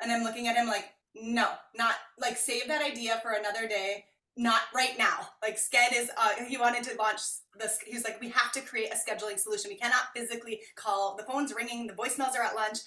[0.00, 4.06] And I'm looking at him like, no, not like save that idea for another day.
[4.36, 5.28] Not right now.
[5.42, 7.20] Like Sked is, uh, he wanted to launch
[7.60, 7.78] this.
[7.86, 9.70] He was like, we have to create a scheduling solution.
[9.70, 11.16] We cannot physically call.
[11.16, 11.86] The phone's ringing.
[11.86, 12.78] The voicemails are at lunch.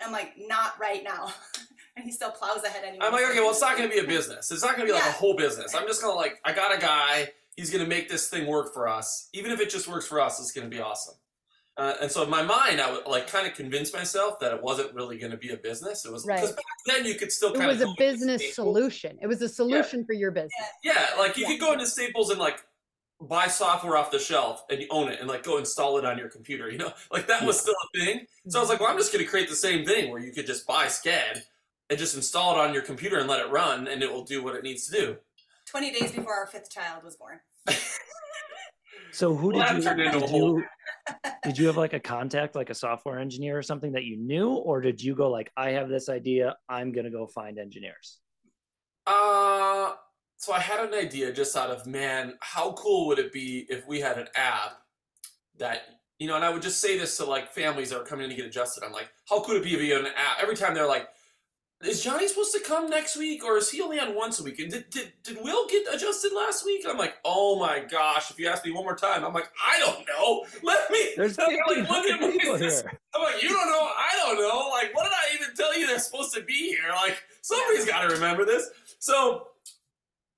[0.00, 1.32] And I'm like, not right now.
[1.96, 3.04] and he still plows ahead anyway.
[3.04, 4.50] I'm like, okay, well, it's not going to be a business.
[4.50, 5.74] It's not going to be like a whole business.
[5.74, 7.28] I'm just going to like, I got a guy.
[7.56, 9.28] He's going to make this thing work for us.
[9.34, 11.14] Even if it just works for us, it's going to be awesome.
[11.76, 14.62] Uh, and so in my mind, I would like kind of convince myself that it
[14.62, 16.04] wasn't really going to be a business.
[16.04, 16.56] It was because Right.
[16.56, 19.18] back then you could still It was of a business solution.
[19.22, 20.52] It was a solution for your business.
[20.82, 21.52] Yeah, like you Yeah.
[21.52, 22.62] could go into Staples and like
[23.20, 26.18] buy software off the shelf and you own it and like go install it on
[26.18, 26.70] your computer.
[26.70, 28.26] You know, like that was still a thing.
[28.48, 30.32] So I was like, well, I'm just going to create the same thing where you
[30.32, 31.42] could just buy Sked
[31.88, 34.42] and just install it on your computer and let it run, and it will do
[34.44, 35.16] what it needs to do.
[35.66, 37.40] 20 days before our fifth child was born.
[39.12, 40.64] So who Well, did you turned into a did you
[41.42, 44.50] did you have like a contact, like a software engineer or something that you knew,
[44.50, 48.18] or did you go like, I have this idea, I'm gonna go find engineers?
[49.06, 49.94] Uh,
[50.40, 53.86] so I had an idea just out of man, how cool would it be if
[53.86, 54.78] we had an app
[55.58, 55.82] that
[56.18, 58.30] you know, and I would just say this to like families that are coming in
[58.30, 58.82] to get adjusted.
[58.82, 60.42] I'm like, how cool would it be if you had an app?
[60.42, 61.08] Every time they're like,
[61.82, 64.58] is Johnny supposed to come next week or is he only on once a week?
[64.58, 66.84] And did, did, did Will get adjusted last week?
[66.84, 69.50] And I'm like, oh my gosh, if you ask me one more time, I'm like,
[69.62, 70.44] I don't know.
[70.62, 71.12] Let me.
[71.16, 72.20] There's I'm like, look at
[72.60, 72.92] here.
[73.14, 74.68] I'm like, you don't know, I don't know.
[74.70, 76.92] Like, what did I even tell you they're supposed to be here?
[76.94, 78.68] Like, somebody's got to remember this.
[78.98, 79.46] So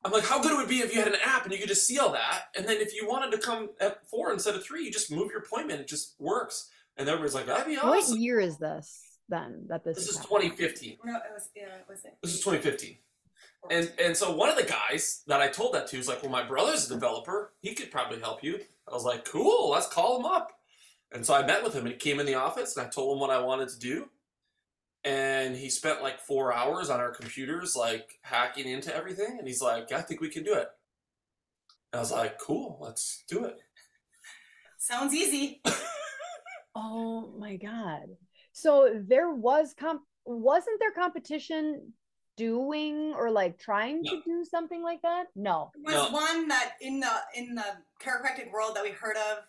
[0.05, 1.68] I'm like, how good it would be if you had an app and you could
[1.68, 4.64] just see all that, and then if you wanted to come at four instead of
[4.64, 5.80] three, you just move your appointment.
[5.80, 6.70] It just works.
[6.96, 7.88] And everybody's like, that'd be awesome.
[7.88, 10.50] What year is this then that this, This is happening?
[10.50, 10.98] 2015.
[11.05, 12.16] No, it was, yeah, it was it?
[12.22, 12.96] This is 2015.
[13.70, 16.32] And and so one of the guys that I told that to is like, well,
[16.32, 17.53] my brother's a developer.
[17.61, 18.59] He could probably help you.
[18.90, 20.50] I was like, cool, let's call him up.
[21.12, 23.14] And so I met with him and he came in the office and I told
[23.16, 24.09] him what I wanted to do.
[25.05, 29.36] And he spent like four hours on our computers, like hacking into everything.
[29.38, 30.68] And he's like, I think we can do it.
[31.92, 33.59] And I was like, cool, let's do it.
[34.78, 35.61] Sounds easy.
[36.74, 38.07] Oh my god.
[38.55, 41.92] So there was comp wasn't there competition
[42.38, 45.24] doing or like trying to do something like that?
[45.36, 45.70] No.
[45.84, 46.16] There was No.
[46.16, 47.64] one that in the in the
[48.03, 49.44] chiropractic world that we heard of.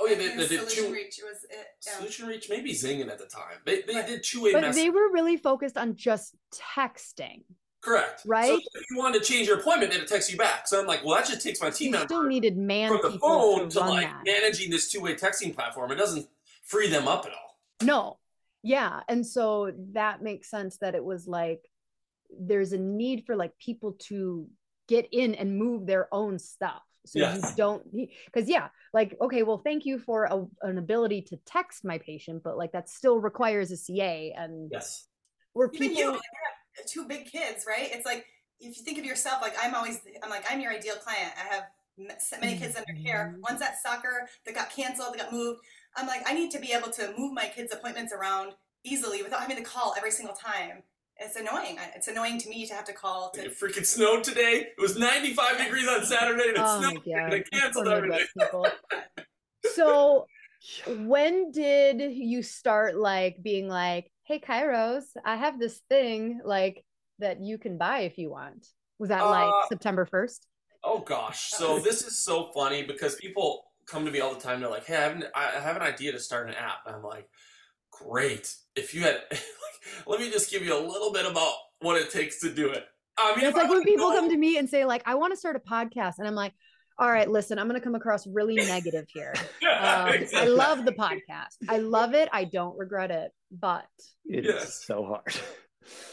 [0.00, 0.92] Oh yeah, they, they did Solution two.
[0.92, 1.66] Reach was it.
[1.86, 1.92] Yeah.
[2.06, 3.58] Solutionreach, maybe Zingin at the time.
[3.64, 4.06] They, they Right.
[4.06, 4.74] did two-way But messaging.
[4.74, 7.42] they were really focused on just texting.
[7.80, 8.22] Correct.
[8.26, 8.48] Right?
[8.48, 10.66] So if you wanted to change your appointment, they would text you back.
[10.66, 11.98] So I'm like, well, that just takes my team out.
[11.98, 14.22] You member still needed man from the phone to to like that.
[14.24, 15.90] managing this two-way texting platform.
[15.92, 16.26] It doesn't
[16.64, 17.58] free them up at all.
[17.82, 18.18] No.
[18.62, 19.00] Yeah.
[19.08, 21.60] And so that makes sense that it was like
[22.36, 24.48] there's a need for like people to
[24.88, 26.82] get in and move their own stuff.
[27.06, 27.34] So Yes.
[27.34, 31.84] you don't because yeah, like okay, well, thank you for a, an ability to text
[31.84, 35.06] my patient, but like that still requires a CA and Yes.
[35.52, 37.88] where Even people you, you have two big kids, right?
[37.92, 38.26] It's like
[38.60, 41.32] if you think of yourself, like I'm always, I'm like I'm your ideal client.
[41.38, 41.64] I have
[42.40, 43.34] many kids under care.
[43.36, 43.42] Mhm.
[43.48, 45.60] One's at soccer that got canceled, that got moved.
[45.96, 48.52] I'm like, I need to be able to move my kids' appointments around
[48.82, 50.82] easily without having to call every single time.
[51.18, 51.78] It's annoying.
[51.94, 53.44] It's annoying to me to have to call to.
[53.44, 54.68] It freaking snowed today.
[54.76, 57.48] It was 95 degrees on Saturday and it oh my snowed god, and they those
[57.52, 58.26] canceled everything.
[59.74, 60.26] So
[60.86, 66.84] when did you start like being like, hey chiros, I have this thing like
[67.18, 68.66] that you can buy if you want?
[68.98, 70.40] Was that like Uh, September 1st?
[70.82, 71.50] Oh gosh.
[71.50, 74.60] So this is so funny because people come to me all the time.
[74.60, 76.96] They're like, "Hey, I have an, I have an idea to start an app." And
[76.96, 77.28] I'm like,
[78.02, 78.54] "Great!
[78.76, 79.40] If you had, like,
[80.06, 82.84] let me just give you a little bit about what it takes to do it."
[83.16, 85.02] I mean, It's if I like when people known- come to me and say, like,
[85.06, 86.14] I want to start a podcast.
[86.18, 86.52] And I'm like,
[86.98, 89.34] all right, listen, I'm going to come across really negative here.
[89.62, 91.56] Um, I love the podcast.
[91.68, 92.28] I love it.
[92.32, 93.30] I don't regret it.
[93.52, 93.86] But
[94.24, 94.84] It is Yes.
[94.84, 95.32] so hard.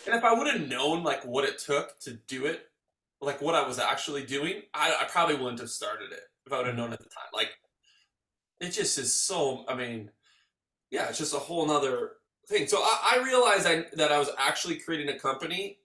[0.05, 2.61] And if I would have known like what it took to do it,
[3.19, 6.57] like what I was actually doing, I, I probably wouldn't have started it if I
[6.57, 7.29] would have known at the time.
[7.33, 7.49] Like,
[8.59, 9.65] it just is so.
[9.67, 10.11] I mean,
[10.91, 12.11] yeah, it's just a whole nother
[12.47, 12.67] thing.
[12.67, 15.79] So I, I realized I, that I was actually creating a company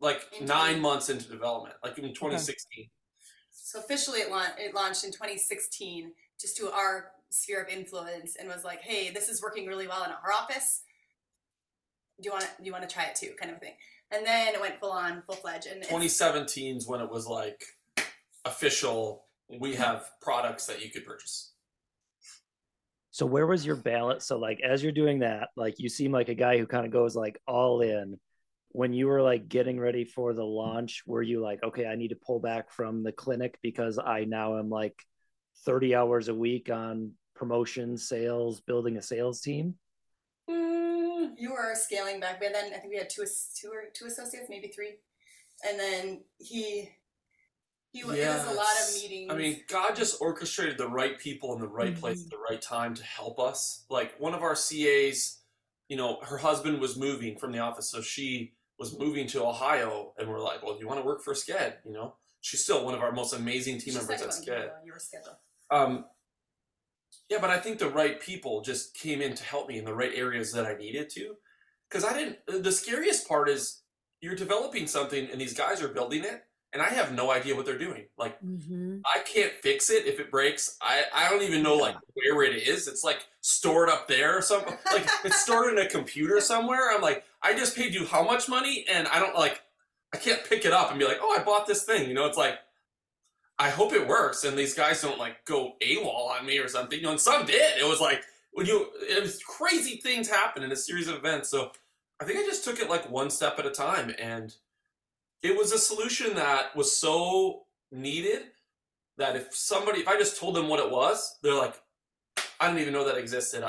[0.00, 2.88] like In nine 20 months into development, like in 2016.
[3.52, 8.48] So officially, it, launched, it launched in 2016, just to our sphere of influence, and
[8.48, 10.82] was like, "Hey, this is working really well in our office.
[12.20, 12.50] Do you want to?
[12.58, 13.74] Do you want to try it too?" Kind of thing.
[14.10, 17.26] And then it went full on, full fledged, and it's- 2017 is when it was
[17.26, 17.62] like
[18.44, 19.24] official.
[19.48, 21.51] We have products that you could purchase.
[23.12, 24.26] So where was your balance?
[24.26, 26.92] So like as you're doing that, like you seem like a guy who kind of
[26.92, 28.18] goes like all in.
[28.70, 32.08] When you were like getting ready for the launch, were you like, okay, I need
[32.08, 34.94] to pull back from the clinic because I now am like
[35.66, 39.74] 30 hours a week on promotion, sales, building a sales team?
[40.48, 42.72] Mm, you were scaling back by then.
[42.72, 43.26] I think we had two,
[43.60, 44.94] two or two associates, maybe three,
[45.68, 46.88] and then he,
[47.92, 48.16] he, it was
[48.46, 49.30] a lot of meetings.
[49.30, 52.24] I mean, God just orchestrated the right people in the right place Mhm.
[52.24, 53.84] at the right time to help us.
[53.90, 55.40] Like one of our CAs,
[55.88, 60.14] you know, her husband was moving from the office, so she was moving to Ohio,
[60.18, 62.84] and we're like, "Well, do you want to work for Sked?" You know, she's still
[62.84, 64.70] one of our most amazing team She's members at like, Sked.
[64.72, 65.36] "Oh, You were scheduled.
[65.70, 66.06] Um,
[67.28, 69.94] yeah, but I think the right people just came in to help me in the
[69.94, 71.36] right areas that I needed to.
[71.88, 72.38] Because I didn't.
[72.64, 73.82] The scariest part is
[74.20, 76.42] you're developing something and these guys are building it,
[76.72, 78.06] and I have no idea what they're doing.
[78.16, 78.98] Like Mm-hmm.
[79.04, 80.76] I can't fix it if it breaks.
[80.80, 82.88] I, I don't even know like where it is.
[82.88, 84.76] It's like stored up there or something.
[84.92, 86.90] Like it's stored in a computer somewhere.
[86.92, 89.62] I'm like, I just paid you how much money and I don't like
[90.14, 92.08] I can't pick it up and be like, oh I bought this thing.
[92.08, 92.58] You know, it's like
[93.58, 96.98] I hope it works and these guys don't like go AWOL on me or something.
[96.98, 97.78] You know, and some did.
[97.78, 101.48] It was like when you it was crazy things happen in a series of events.
[101.48, 101.72] So
[102.20, 104.54] I think I just took it like one step at a time and
[105.42, 108.42] it was a solution that was so needed
[109.18, 111.74] that if somebody if I just told them what it was, they're like,
[112.60, 113.62] I didn't even know that existed.
[113.62, 113.68] I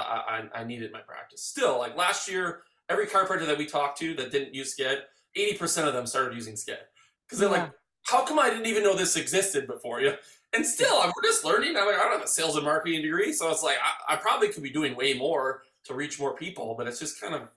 [0.53, 1.43] I, I needed my practice.
[1.43, 4.99] Still, like last year, every chiropractor that we talked to that didn't use Sked,
[5.37, 6.77] 80% of them started using Sked.
[7.25, 7.63] Because they're Yeah.
[7.63, 7.71] like,
[8.03, 10.13] how come I didn't even know this existed before you?
[10.53, 11.75] And still, I'm, we're just learning.
[11.75, 14.17] I'm like, I don't have a sales and marketing degree, so it's like I, I
[14.17, 17.49] probably could be doing way more to reach more people, but it's just kind of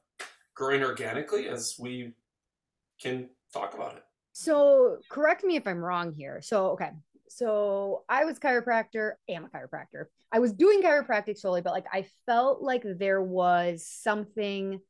[0.54, 2.12] growing organically as we
[3.00, 3.28] can
[3.58, 4.02] talk about it.
[4.32, 6.40] So correct me if I'm wrong here.
[6.42, 6.90] So okay.
[7.28, 10.04] So I was chiropractor, am a chiropractor.
[10.30, 14.80] I was doing chiropractic solely, but like I felt like there was something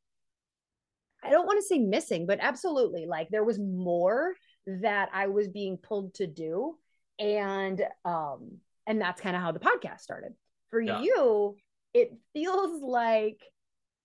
[1.25, 4.35] I don't want to say missing, but absolutely like there was more
[4.67, 6.77] that I was being pulled to do.
[7.19, 10.33] And um and that's kind of how the podcast started.
[10.71, 11.01] For Yeah.
[11.01, 11.57] you,
[11.95, 13.41] it feels like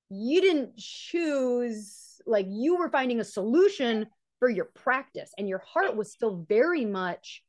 [0.10, 4.06] you didn't choose like you were finding a solution
[4.42, 5.32] for your practice.
[5.38, 7.44] And your heart was still very much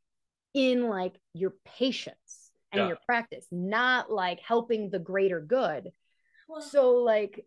[0.52, 2.88] in like your patients and Yeah.
[2.88, 5.90] your practice not like helping the greater good.
[6.48, 7.44] Well, so like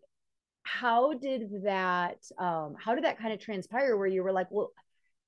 [0.64, 4.72] how did that um how did that kind of transpire where you were like well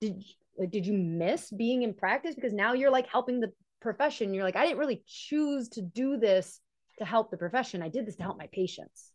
[0.01, 0.21] did
[0.59, 2.35] like did you miss being in practice?
[2.35, 4.35] Because now you're like helping the profession.
[4.35, 6.61] You're like i didn't really choose to do this
[6.99, 7.83] to help the profession.
[7.83, 9.13] I did this to help my patients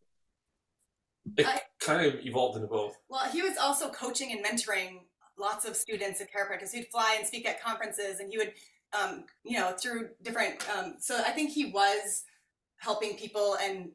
[1.38, 2.96] It I- kind of evolved into both.
[3.10, 5.02] Well, he was also coaching and mentoring
[5.38, 6.72] lots of students and chiropractors.
[6.72, 8.54] He'd fly and speak at conferences, and he would,
[8.98, 10.64] um, you know, through different.
[10.70, 12.24] Um, so I think he was
[12.78, 13.92] helping people and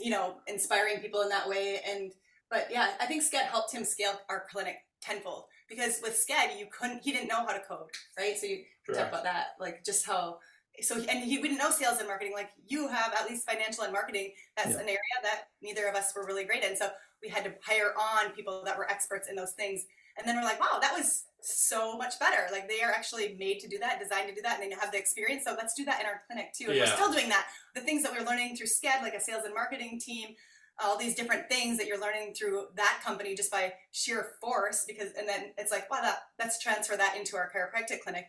[0.00, 1.80] you know inspiring people in that way.
[1.86, 2.12] And
[2.50, 6.66] but yeah, I think Sked helped him scale our clinic tenfold because with Sked you
[6.70, 7.02] couldn't.
[7.02, 8.38] He didn't know how to code, right?
[8.38, 10.38] So you talk about that, like just how.
[10.80, 13.92] So and he wouldn't know sales and marketing like you have at least financial and
[13.92, 14.32] marketing.
[14.56, 14.80] That's Yeah.
[14.80, 16.76] an area that neither of us were really great in.
[16.76, 16.90] So
[17.22, 19.84] we had to hire on people that were experts in those things.
[20.16, 22.46] And then we're like, wow, that was so much better.
[22.52, 24.92] Like they are actually made to do that, designed to do that, and they have
[24.92, 25.44] the experience.
[25.44, 26.66] So let's do that in our clinic too.
[26.68, 26.84] And Yeah.
[26.84, 27.48] we're still doing that.
[27.74, 30.34] The things that we're learning through Sked, like a sales and marketing team,
[30.82, 34.84] all these different things that you're learning through that company just by sheer force.
[34.86, 38.26] Because and then it's like, wow, that let's transfer that into our chiropractic clinic.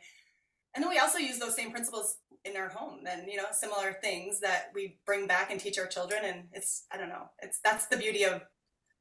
[0.73, 3.93] And then we also use those same principles in our home and you know similar
[4.01, 6.21] things that we bring back and teach our children.
[6.23, 8.41] And it's i don't know it's that's the beauty of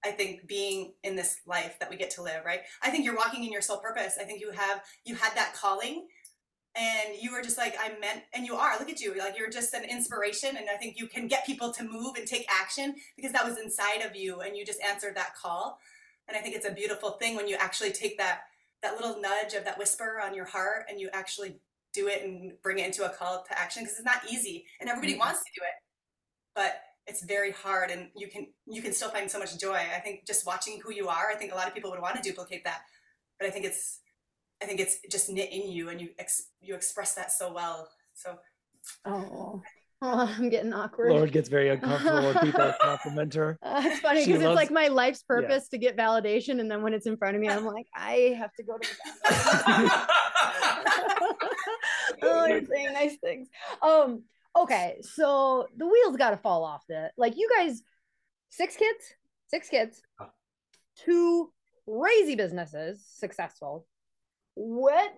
[0.05, 2.61] i think being in this life that we get to live right?
[2.83, 4.19] I think you're walking in your soul purpose.
[4.21, 6.07] I think you have you had that calling
[6.77, 8.79] and you were just like i meant and you are.
[8.79, 9.17] Look at you.
[9.17, 12.27] Like you're just an inspiration and i think you can get people to move and
[12.27, 15.79] take action because that was inside of you and you just answered that call.
[16.29, 18.41] And i think it's a beautiful thing when you actually take that
[18.83, 21.57] that little nudge of that whisper on your heart and you actually
[21.93, 24.89] do it and bring it into a call to action because it's not easy and
[24.89, 25.19] everybody Mhm.
[25.19, 25.75] wants to do it
[26.55, 30.01] but it's very hard and you can you can still find so much joy i
[30.01, 32.23] think just watching who you are i think a lot of people would want to
[32.23, 32.83] duplicate that
[33.39, 34.01] but i think it's
[34.63, 37.91] i think it's just knit in you and you ex, you express that so well
[38.15, 38.39] so
[39.05, 39.63] oh,
[40.03, 43.59] oh i'm getting awkward Lord gets very uncomfortable when people compliment her.
[43.71, 46.83] Uh, it's funny She because it's like my life's purpose to get validation, and then
[46.83, 49.91] when it's in front of me, I'm like, I have to go to the bathroom.
[52.23, 53.49] oh, you're saying nice things.
[53.83, 54.25] Um,
[54.57, 56.83] okay, so the wheels got to fall off.
[56.89, 57.83] The like, you guys,
[58.49, 59.05] six kids,
[59.49, 60.03] six kids,
[60.97, 61.53] two
[61.87, 63.87] crazy businesses, successful.
[64.55, 65.13] What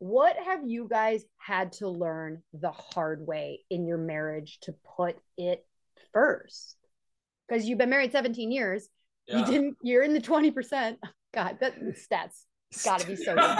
[0.00, 5.16] what have you guys had to learn the hard way in your marriage to put
[5.36, 5.64] it
[6.12, 6.76] first?
[7.46, 8.88] Because you've been married 17 years.
[9.28, 10.96] You didn't, you're in the 20%.
[11.32, 12.44] God, that stats
[12.82, 13.38] gotta be so good.
[13.44, 13.56] I'm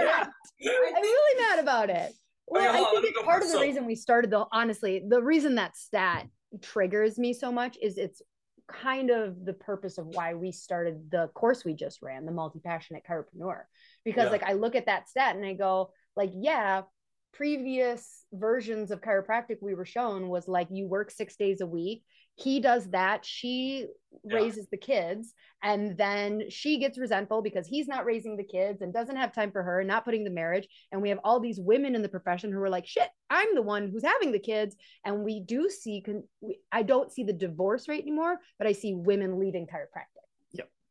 [0.00, 0.28] mad.
[0.66, 2.12] I'm really mad about it.
[2.46, 5.76] Well, I think it's part of the reason we started the honestly, the reason that
[5.76, 6.26] stat
[6.62, 8.22] triggers me so much is it's
[8.68, 13.02] kind of the purpose of why we started the course we just ran, the multi-passionate
[13.08, 13.62] chiropreneur.
[14.04, 14.30] Because Yeah.
[14.30, 16.82] like I look at that stat and I go, like, yeah,
[17.32, 22.04] previous versions of chiropractic we were shown was like you work six days a week.
[22.34, 23.24] He does that.
[23.24, 23.86] She
[24.24, 24.36] Yeah.
[24.36, 25.32] raises the kids
[25.62, 29.52] and then she gets resentful because he's not raising the kids and doesn't have time
[29.52, 32.50] for her not putting the marriage and we have all these women in the profession
[32.50, 34.74] who are like shit i'm the one who's having the kids
[35.04, 38.72] and we do see con- we, i don't see the divorce rate anymore but i
[38.72, 40.19] see women leaving chiropractic.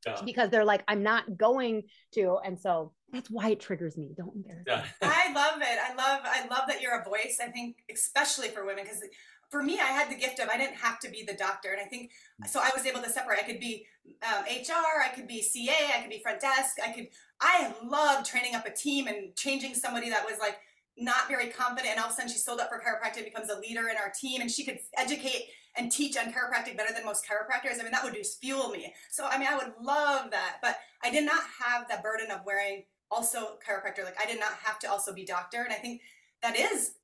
[0.06, 0.22] Yeah.
[0.24, 1.84] because they're like, I'm not going
[2.14, 2.38] to.
[2.46, 4.12] And so that's why it triggers me.
[4.16, 4.74] Don't embarrass me.
[5.02, 5.80] I love it.
[5.80, 7.40] I love I love that you're a voice.
[7.44, 9.02] I think especially for women because
[9.50, 11.82] for me I had the gift of I didn't have to be the doctor and
[11.82, 12.12] I think
[12.48, 13.40] so I was able to separate.
[13.40, 13.86] I could be
[14.24, 16.78] um, HR, I could be CA, I could be front desk.
[16.84, 17.08] I could
[17.42, 20.58] I love training up a team and changing somebody that was like
[20.98, 23.58] not very confident and all of a sudden she sold up for chiropractic becomes a
[23.60, 25.46] leader in our team and she could educate
[25.80, 27.80] and teach on chiropractic better than most chiropractors.
[27.80, 28.94] I mean that would just fuel me.
[29.10, 30.58] So I mean I would love that.
[30.62, 34.04] But I did not have the burden of wearing also chiropractor.
[34.04, 35.64] Like I did not have to also be doctor.
[35.64, 36.02] And I think
[36.44, 36.96] that is,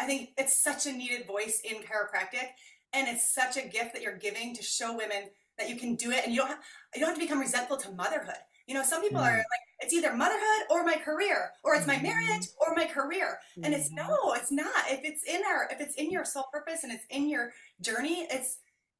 [0.00, 2.48] I think it's such a needed voice in chiropractic.
[2.92, 6.10] And it's such a gift that you're giving to show women that you can do
[6.10, 6.22] it.
[6.24, 6.58] And you don't have,
[6.94, 8.34] you don't have to become resentful to motherhood.
[8.66, 9.26] You know, some people Mm.
[9.26, 13.40] are like, it's either motherhood or my career, or it's my marriage or my career.
[13.62, 13.96] And it's Mhm.
[13.96, 14.90] no, it's not.
[14.90, 18.26] If it's in our, if it's in your soul purpose and it's in your journey,
[18.30, 18.58] it's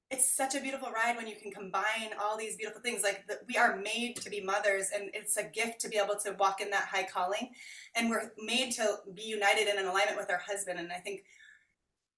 [0.09, 3.41] it's such a beautiful ride when you can combine all these beautiful things like the,
[3.49, 6.61] we are made to be mothers and it's a gift to be able to walk
[6.61, 7.53] in that high calling
[7.97, 11.25] and we're made to be united and in alignment with our husband and i think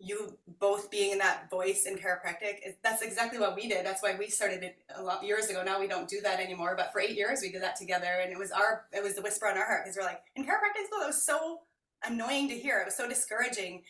[0.00, 4.00] you both being in that voice in chiropractic is- that's exactly what we did that's
[4.02, 6.92] why we started it a lot years ago now we don't do that anymore but
[6.92, 9.46] for eight years we did that together and it was our it was the whisper
[9.48, 11.62] on our heart because we're like in chiropractic school that was so
[12.04, 13.82] annoying to hear it was so discouraging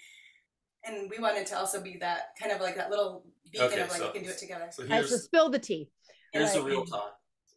[0.84, 3.88] and we wanted to also be that kind of like that little beacon Okay, of
[3.90, 5.90] like so- we can do it together So All right, so here's spill the tea.
[6.32, 7.16] here's the real talk.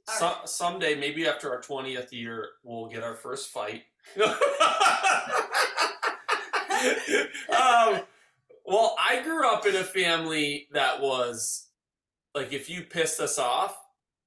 [0.10, 3.84] All So, someday, maybe after our twentieth year, we'll get our first fight.
[7.50, 8.02] um,
[8.66, 11.68] well, I grew up in a family that was
[12.36, 13.78] like, if you pissed us off,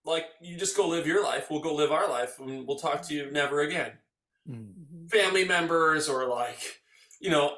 [0.05, 1.51] like you just go live your life.
[1.51, 3.93] We'll go live our life, and we'll talk to you never again.
[4.49, 5.11] Mm.
[5.11, 6.83] family members or like
[7.19, 7.55] you know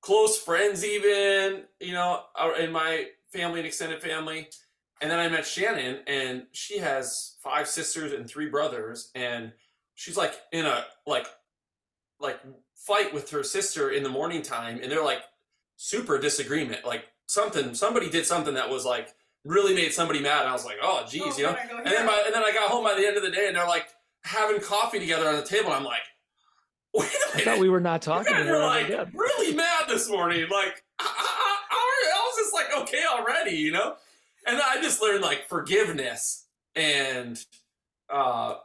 [0.00, 2.22] close friends even you know
[2.56, 4.48] in my family and extended family
[5.02, 9.50] and then i met shannon and she has five sisters and three brothers and
[9.96, 11.26] she's like in a like
[12.20, 12.38] like
[12.76, 15.22] fight with her sister in the morning time and they're like
[15.82, 19.14] super disagreement like something somebody did something that was like
[19.46, 22.06] really made somebody mad and i was like oh geez Oh, you know and then
[22.06, 23.86] by, and then I got home by the end of the day, and they're like
[24.24, 25.68] having coffee together on the table.
[25.68, 26.02] And I'm like,
[26.94, 29.06] wait a I minute, thought we were not you talking guys were like Yeah.
[29.14, 30.42] really mad this morning.
[30.50, 33.94] Like I, I, I, I was just like, okay, already, you know.
[34.46, 37.42] And I just learned like forgiveness and
[38.12, 38.56] uh,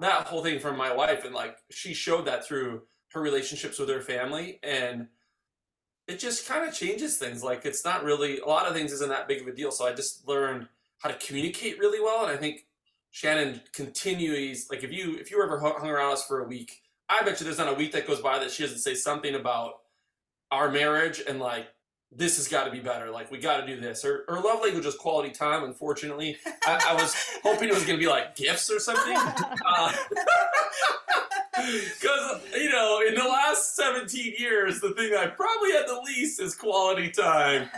[0.00, 3.90] that whole thing from my wife, and like she showed that through her relationships with
[3.90, 5.08] her family, and
[6.12, 7.42] it just kind of changes things.
[7.42, 9.70] Like it's not really a lot of things isn't that big of a deal.
[9.70, 12.66] So I just learned how to communicate really well, and I think
[13.10, 17.22] Shannon continues like if you if you ever hung around us for a week, I
[17.22, 19.80] bet you there's not a week that goes by that she doesn't say something about
[20.50, 21.66] our marriage and like
[22.14, 23.10] this has got to be better.
[23.10, 24.02] Like we got to do this.
[24.02, 25.64] Her her love language is quality time.
[25.64, 26.36] Unfortunately,
[26.66, 29.16] I, I was hoping it was going to be like gifts or something.
[29.16, 29.92] Uh,
[31.54, 36.40] Because you know, in the last 17 years, the thing I probably had the least
[36.40, 37.68] is quality time.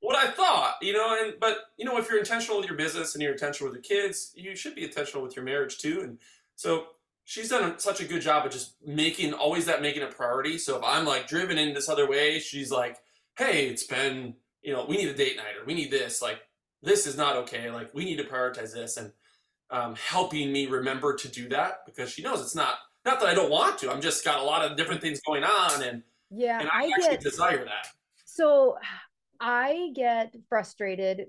[0.00, 3.14] What I thought, you know, and but you know, if you're intentional with your business
[3.14, 6.00] and you're intentional with your kids, you should be intentional with your marriage too.
[6.02, 6.18] And
[6.54, 6.86] so
[7.24, 10.56] she's done such a good job of just making always that making a priority.
[10.56, 12.98] So if I'm like driven in this other way, she's like,
[13.36, 16.20] "Hey, it's been you know, we need a date night or we need this.
[16.20, 16.40] Like
[16.82, 17.70] this is not okay.
[17.70, 19.12] Like we need to prioritize this." And
[19.70, 23.34] um, helping me remember to do that because she knows it's not not that I
[23.34, 23.90] don't want to.
[23.90, 26.90] I'm just got a lot of different things going on, and Yeah, and I, I
[26.94, 27.88] actually get desire that.
[28.24, 28.76] so
[29.40, 31.26] I get frustrated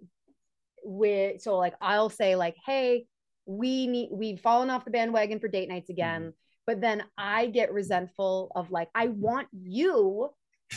[0.83, 3.05] with so like I'll say like, hey,
[3.45, 6.21] we need we've fallen off the bandwagon for date nights again.
[6.21, 6.29] Mm-hmm.
[6.65, 10.31] But then I get resentful of like, I want you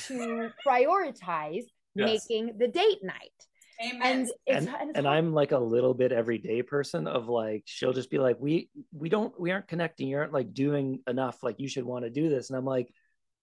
[0.07, 1.64] to prioritize
[1.97, 2.24] Yes.
[2.30, 3.32] making the date night.
[3.82, 4.01] Amen.
[4.05, 5.09] And it's and, and, it's and.
[5.09, 9.09] I'm like a little bit everyday person of like she'll just be like we we
[9.09, 12.28] don't we aren't connecting you aren't like doing enough like you should want to do
[12.28, 12.93] this and I'm like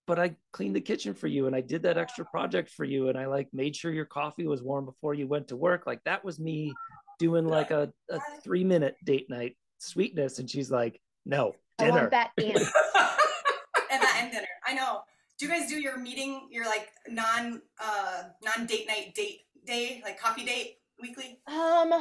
[0.05, 3.09] but I cleaned the kitchen for you and I did that extra project for you
[3.09, 6.01] and I like made sure your coffee was warm before you went to work like
[6.05, 6.71] that was me
[7.19, 11.97] doing like a, a three minute date night sweetness and she's like no I dinner
[11.97, 12.51] want that in.
[12.55, 14.47] and that and dinner.
[14.65, 15.01] I know.
[15.37, 20.01] Do you guys do your meeting, your like non uh non date night date day,
[20.03, 21.39] like coffee date weekly?
[21.47, 21.93] Um,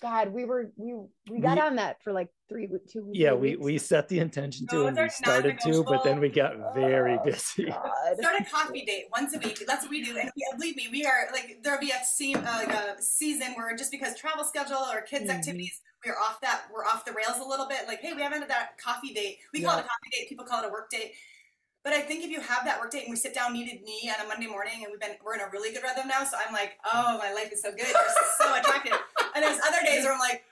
[0.00, 0.94] God, we were we
[1.28, 3.10] we got We- on that for like three we- two.
[3.12, 6.20] yeah three we we set the intention to No, and we started to but then
[6.20, 8.16] we got very Oh, busy God.
[8.20, 9.64] Start a coffee date once a week.
[9.66, 10.16] That's what we do.
[10.16, 13.54] And we, believe me, we are like there'll be a, se- uh, like a season
[13.56, 15.34] where just because travel schedule or kids Mhm.
[15.34, 17.88] activities, we're off that we're off the rails a little bit.
[17.88, 19.38] Like, hey, we haven't had that coffee date.
[19.52, 20.28] We call it a coffee date.
[20.28, 21.14] People call it a work date.
[21.88, 23.82] But I think if you have that work date and we sit down knee to
[23.82, 26.22] knee on a Monday morning and we've been we're in a really good rhythm now,
[26.22, 27.88] so I'm like, oh, my life is so good.
[27.88, 28.92] You're so attractive.
[29.34, 30.42] And there's other days where I'm like,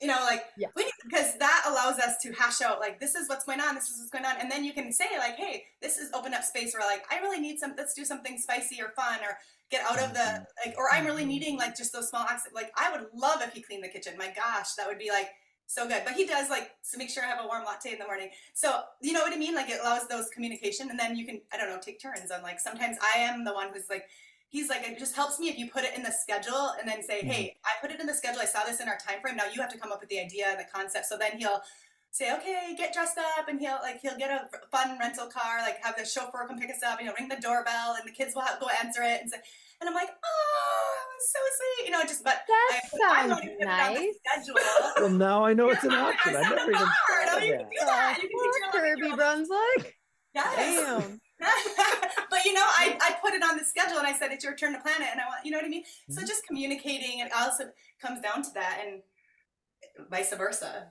[0.00, 0.68] You know, like Yeah.
[0.74, 3.74] we need, because that allows us to hash out like this is what's going on,
[3.74, 6.32] this is what's going on, and then you can say like, hey, this is open
[6.32, 7.74] up space where like I really need some.
[7.76, 9.36] Let's do something spicy or fun or
[9.70, 10.68] get out of the mm-hmm.
[10.70, 11.28] like, or I'm really mm-hmm.
[11.28, 12.48] needing like just those small acts.
[12.54, 14.14] Like I would love if he cleaned the kitchen.
[14.16, 15.28] My gosh, that would be like
[15.68, 16.02] so good.
[16.04, 18.30] But he does like to make sure I have a warm latte in the morning.
[18.54, 19.54] So you know what I mean?
[19.54, 22.42] Like it allows those communication, and then you can I don't know take turns on
[22.42, 24.04] like sometimes I am the one who's like
[24.48, 27.02] he's like it just helps me if you put it in the schedule and then
[27.02, 27.66] say hey mm-hmm.
[27.66, 29.60] i put it in the schedule i saw this in our time frame now you
[29.60, 31.60] have to come up with the idea and the concept so then he'll
[32.10, 35.76] say okay get dressed up and he'll like he'll get a fun rental car like
[35.84, 38.34] have the chauffeur come pick us up and he'll ring the doorbell and the kids
[38.34, 39.38] will have, go answer it and say
[39.80, 42.80] and i'm like oh it's so sweet you know just but That I,
[43.22, 44.14] I'm sounds gonna put it on the nice.
[44.26, 44.54] schedule
[45.00, 46.36] Well, now I know it's an option.
[46.36, 47.28] I never even hard.
[47.28, 47.58] thought of that.
[47.58, 48.18] can do that.
[48.22, 49.16] You can teach your Poor Kirby girl.
[49.16, 49.94] Brunswick.
[50.34, 50.56] Yes.
[50.56, 51.20] Damn.
[52.30, 54.54] but you know, I, I put it on the schedule and I said it's your
[54.56, 55.84] turn to plan it, and I want you know what I mean.
[56.10, 56.26] So Mhm.
[56.26, 57.64] just communicating, and also
[58.00, 59.02] comes down to that, and
[60.10, 60.88] vice versa.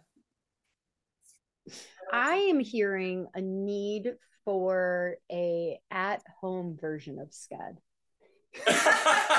[2.12, 4.14] I am hearing a need
[4.46, 7.78] for a at-home version of Sked.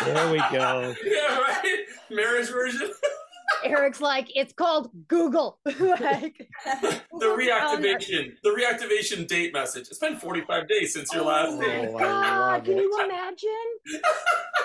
[0.05, 0.95] There we go.
[1.05, 1.85] Yeah, right.
[2.11, 2.91] Marriage version.
[3.65, 5.59] Erik's like, it's called Google.
[5.65, 5.75] like,
[6.65, 8.35] the reactivation.
[8.43, 9.89] The reactivation date message.
[9.89, 11.61] It's been 45 days since your last oh.
[11.63, 12.83] Oh, my god, can it.
[12.83, 14.03] you imagine?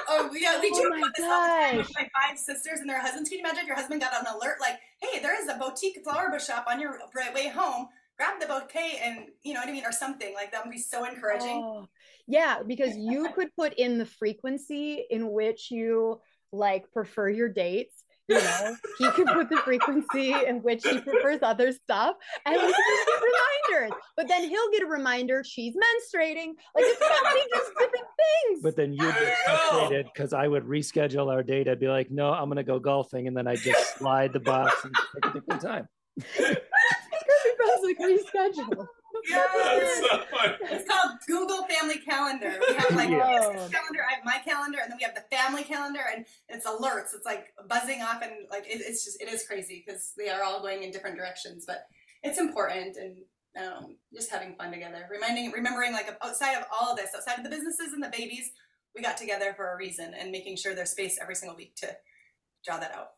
[0.09, 1.95] oh yeah, we Oh joke my about this all the time with gosh.
[1.95, 3.29] my five sisters and their husbands.
[3.29, 5.99] Can you imagine if your husband got an alert like, "Hey, there is a boutique
[6.03, 7.87] flower bush shop on your right way home.
[8.17, 10.79] Grab the bouquet and you know what I mean, or something like that would be
[10.79, 11.87] so encouraging." Oh,
[12.27, 16.21] yeah, because you could put in the frequency in which you
[16.51, 18.03] like prefer your dates.
[18.29, 22.15] You know, he could put the frequency in which he prefers other stuff,
[22.45, 23.99] and we can just get reminders.
[24.15, 26.53] But then he'll get a reminder she's menstruating.
[26.73, 28.05] Like it's gonna just different
[28.47, 28.61] things.
[28.63, 31.67] But then you'd get There frustrated because I would reschedule our date.
[31.67, 33.27] I'd be like, no, I'm going to go golfing.
[33.27, 35.87] And then I just slide the box and pick a different time.
[36.37, 36.59] Kirby
[37.57, 38.69] Brunswick reschedule.
[38.69, 40.55] That's so funny.
[40.71, 42.53] It's called Google Family Calendar.
[42.67, 43.67] We have like Yeah.
[43.71, 44.03] calendar.
[44.07, 47.13] I have my calendar, and then we have the family calendar, and it's alerts.
[47.15, 50.43] It's like buzzing off, and like it, it's just it is crazy because they are
[50.43, 51.65] all going in different directions.
[51.65, 51.85] But
[52.23, 53.17] it's important, and
[53.57, 55.07] um, just having fun together.
[55.11, 58.51] Reminding, remembering, like outside of all of this, outside of the businesses and the babies,
[58.95, 61.95] we got together for a reason, and making sure there's space every single week to
[62.65, 63.09] draw that out.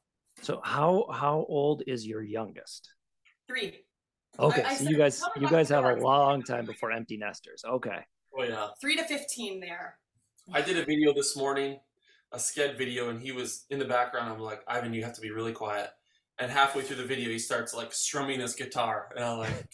[0.41, 2.89] So how how old is your youngest?
[3.47, 3.85] Three,
[4.39, 7.63] Okay, I so you guys you guys have a long time before empty nesters.
[7.65, 7.99] Okay.
[8.37, 8.67] Oh, yeah.
[8.81, 9.59] three to fifteen.
[9.59, 9.97] There.
[10.53, 11.79] I did a video this morning,
[12.31, 14.31] a Sked video, and he was in the background.
[14.31, 15.89] I'm like, Ivan, you have to be really quiet.
[16.37, 19.67] And halfway through the video, he starts like strumming his guitar, and I'm like,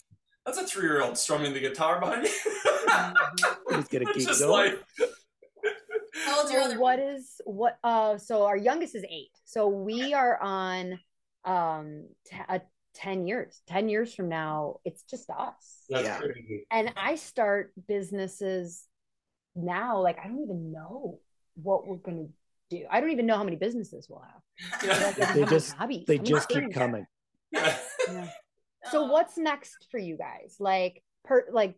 [0.46, 2.30] "That's a three year old strumming the guitar behind me."
[3.76, 4.50] He's gonna keep going.
[4.50, 4.78] like,
[6.24, 10.12] How old's your So what is what uh so our youngest is eight so we
[10.12, 11.00] are on
[11.44, 12.58] um t- uh,
[12.94, 16.18] 10 years 10 years from now it's just us That's Yeah.
[16.18, 16.66] crazy.
[16.70, 18.86] and i start businesses
[19.56, 21.18] now like i don't even know
[21.62, 22.26] what we're gonna
[22.70, 25.12] do i don't even know how many businesses we'll have Yeah.
[25.18, 27.06] Like, They just- hobbies, They how many just keep coming.
[27.50, 27.76] Yeah.
[28.90, 29.12] so Oh.
[29.12, 31.74] what's next for you guys like per like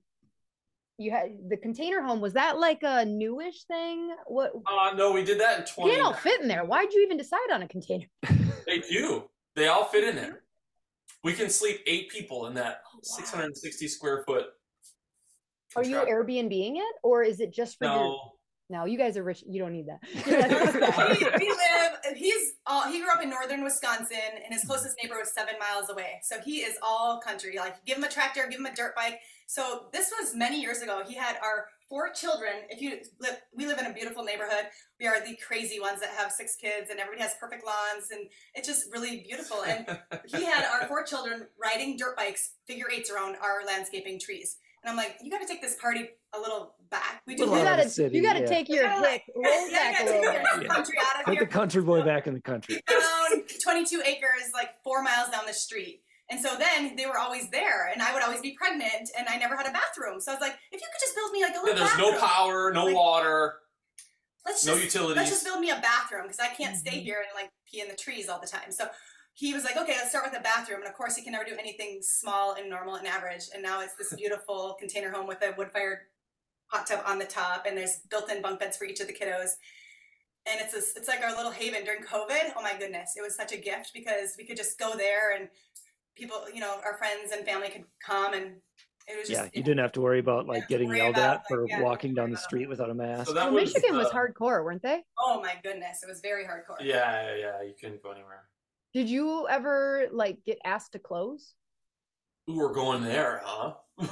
[0.99, 5.25] you had the container home was that like a newish thing what Uh, no, we
[5.25, 5.91] did that in 20.
[5.91, 8.07] they don't fit in there why'd you even decide on a container
[8.67, 9.29] They do.
[9.57, 10.43] They all fit in there.
[11.25, 14.45] We can sleep eight people in that 660 square foot.
[15.75, 16.29] Are you contract.
[16.29, 17.95] Airbnb-ing it, or is it just for your?
[17.95, 18.31] No.
[18.71, 19.45] No, you guys are rich.
[19.47, 19.99] You don't need that.
[20.15, 24.53] You guys are we, we live he's all he grew up in northern wisconsin and
[24.53, 28.05] his closest neighbor was seven miles away so he is all country like give him
[28.05, 31.37] a tractor give him a dirt bike so this was many years ago he had
[31.43, 34.65] our four children if you live we live in a beautiful neighborhood
[34.99, 38.23] we are the crazy ones that have six kids and everybody has perfect lawns and
[38.57, 39.87] it's just really beautiful and
[40.27, 44.91] he had our four children riding dirt bikes figure eights around our landscaping trees and
[44.91, 47.65] i'm like you got to take this party a little back we do Little you
[47.65, 48.47] gotta, city, you gotta yeah.
[48.47, 48.99] take your Yeah,
[49.37, 50.43] roll yeah, back a little bit.
[50.63, 52.81] the country out of Put here the country boy back in the country.
[52.89, 56.03] down 22 acres, like four miles down the street.
[56.31, 59.37] And so then they were always there, and I would always be pregnant, and I
[59.37, 60.21] never had a bathroom.
[60.21, 61.99] So I was like, if you could just build me like a Yeah, little there's
[61.99, 63.61] no power, no Like- water,
[64.47, 65.17] let's just, no just utilities.
[65.19, 67.03] let's just build me a bathroom because I can't stay Mhm.
[67.03, 68.73] here and like pee in the trees all the time.
[68.73, 68.89] So
[69.35, 70.79] he was like, okay, let's start with a bathroom.
[70.81, 73.45] And of course, he can never do anything small and normal and average.
[73.53, 75.99] And now it's this beautiful container home with a wood fired
[76.69, 79.13] hot tub on the top, and there's built in bunk beds for each of the
[79.13, 79.51] kiddos.
[80.47, 82.53] And it's a, it's like our little haven during COVID.
[82.57, 85.49] Oh my goodness, it was such a gift because we could just go there and
[86.17, 88.57] people, you know, our friends and family could come and
[89.07, 91.49] it was just Yeah, you didn't have to worry about like getting yelled about, at
[91.49, 93.29] for like, yeah, walking down the street without a mask.
[93.29, 95.03] So that Well, was, Michigan was uh, hardcore, weren't they?
[95.19, 96.81] Oh my goodness, it was very hardcore.
[96.81, 97.63] Yeah, yeah, yeah.
[97.63, 98.45] You couldn't go anywhere.
[98.95, 101.55] Did you ever like get asked to close?
[102.49, 103.75] Ooh, we're going there, huh?
[103.99, 104.07] Uh,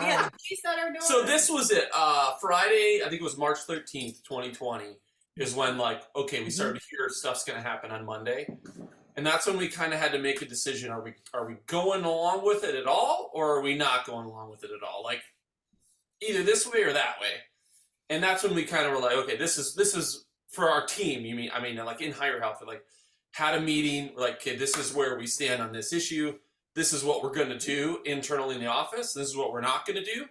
[0.00, 1.02] yeah, police at our door.
[1.02, 1.88] So this was it.
[1.94, 4.96] Uh, Friday, I think it was March thirteenth, twenty twenty,
[5.36, 8.46] is when like okay, we started to hear stuff's gonna happen on Monday,
[9.16, 11.56] and that's when we kind of had to make a decision: are we are we
[11.66, 14.86] going along with it at all, or are we not going along with it at
[14.86, 15.02] all?
[15.02, 15.22] Like
[16.22, 17.28] either this way or that way.
[18.08, 20.86] And that's when we kind of were like, okay, this is this is for our
[20.86, 21.24] team.
[21.24, 22.84] You mean I mean like in higher health, like
[23.32, 26.34] had a meeting, like, okay, this is where we stand on this issue.
[26.74, 29.12] This is what we're going to do internally in the office.
[29.12, 30.26] This is what we're not going to do.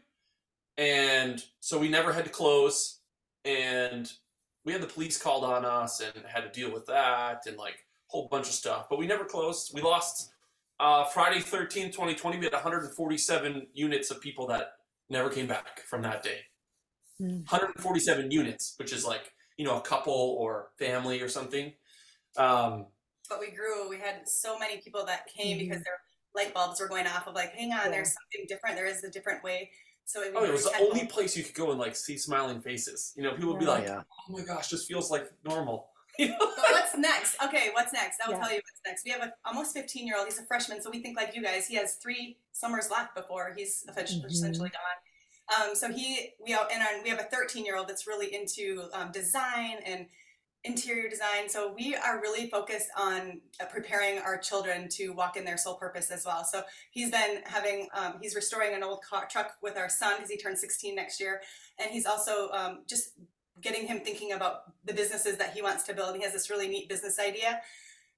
[0.78, 3.00] And so we never had to close.
[3.46, 4.12] And
[4.64, 7.85] we had the police called on us and had to deal with that and like
[8.08, 8.88] whole bunch of stuff.
[8.90, 9.72] But we never closed.
[9.74, 10.32] We lost
[10.80, 12.38] uh, Friday 13, 2020.
[12.38, 14.74] We had 147 units of people that
[15.10, 16.40] never came back from that day.
[17.22, 17.50] Mm.
[17.50, 21.74] 147 units, which is like, you know, a couple or family or something.
[22.38, 22.88] Um,
[23.30, 23.90] but we grew.
[23.90, 25.62] We had so many people that came Mhm.
[25.62, 26.00] because their
[26.36, 27.90] light bulbs were going off of like, hang on, Yeah.
[27.92, 28.76] there's something different.
[28.76, 29.72] There is a different way.
[30.04, 32.62] So we oh, it was the only place you could go and like see smiling
[32.62, 33.14] faces.
[33.16, 33.72] You know, people would be Yeah.
[33.72, 34.04] like, yeah.
[34.30, 35.90] oh my gosh, this feels like normal.
[36.18, 36.38] You know?
[36.40, 37.36] But what's next?
[37.44, 38.20] Okay, what's next?
[38.24, 38.42] I will Yeah.
[38.44, 39.04] tell you what's next.
[39.06, 40.28] We have a almost 15 year old.
[40.28, 41.68] He's a freshman, so we think like you guys.
[41.68, 44.26] He has three summers left before he's Mhm.
[44.26, 45.68] essentially gone.
[45.70, 48.34] Um, so he we out and our, we have a 13 year old that's really
[48.34, 50.08] into um, design and
[50.64, 51.48] interior design.
[51.48, 55.76] So we are really focused on uh, preparing our children to walk in their sole
[55.76, 56.44] purpose as well.
[56.44, 60.32] So he's been having um, he's restoring an old car, truck with our son because
[60.32, 61.42] he turns 16 next year,
[61.78, 63.10] and he's also um, just
[63.62, 66.16] getting him thinking about the businesses that he wants to build.
[66.16, 67.62] He has this really neat business idea.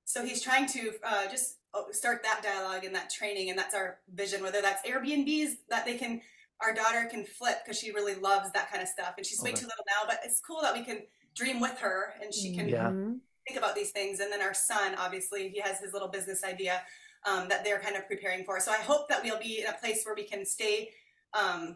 [0.05, 3.76] So he's trying to uh, just uh, start that dialogue and that training, and that's
[3.76, 4.41] our vision.
[4.41, 6.22] Whether that's Airbnbs that they can,
[6.61, 9.51] our daughter can flip because she really loves that kind of stuff, and she's way
[9.51, 10.07] too little now.
[10.07, 11.01] But it's cool that we can
[11.35, 12.89] dream with her, and she can Yeah.
[12.89, 13.19] Mhm.
[13.45, 14.19] think about these things.
[14.19, 16.84] And then our son, obviously, he has his little business idea
[17.26, 18.59] um, that they're kind of preparing for.
[18.59, 20.93] So I hope that we'll be in a place where we can stay,
[21.34, 21.76] um,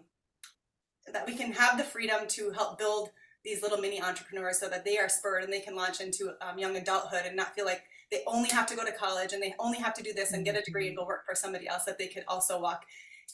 [1.11, 3.11] that we can have the freedom to help build
[3.43, 6.57] these little mini entrepreneurs so that they are spurred and they can launch into um,
[6.57, 9.55] young adulthood and not feel like they only have to go to college and they
[9.59, 11.85] only have to do this and get a degree and go work for somebody else
[11.85, 12.83] that they could also walk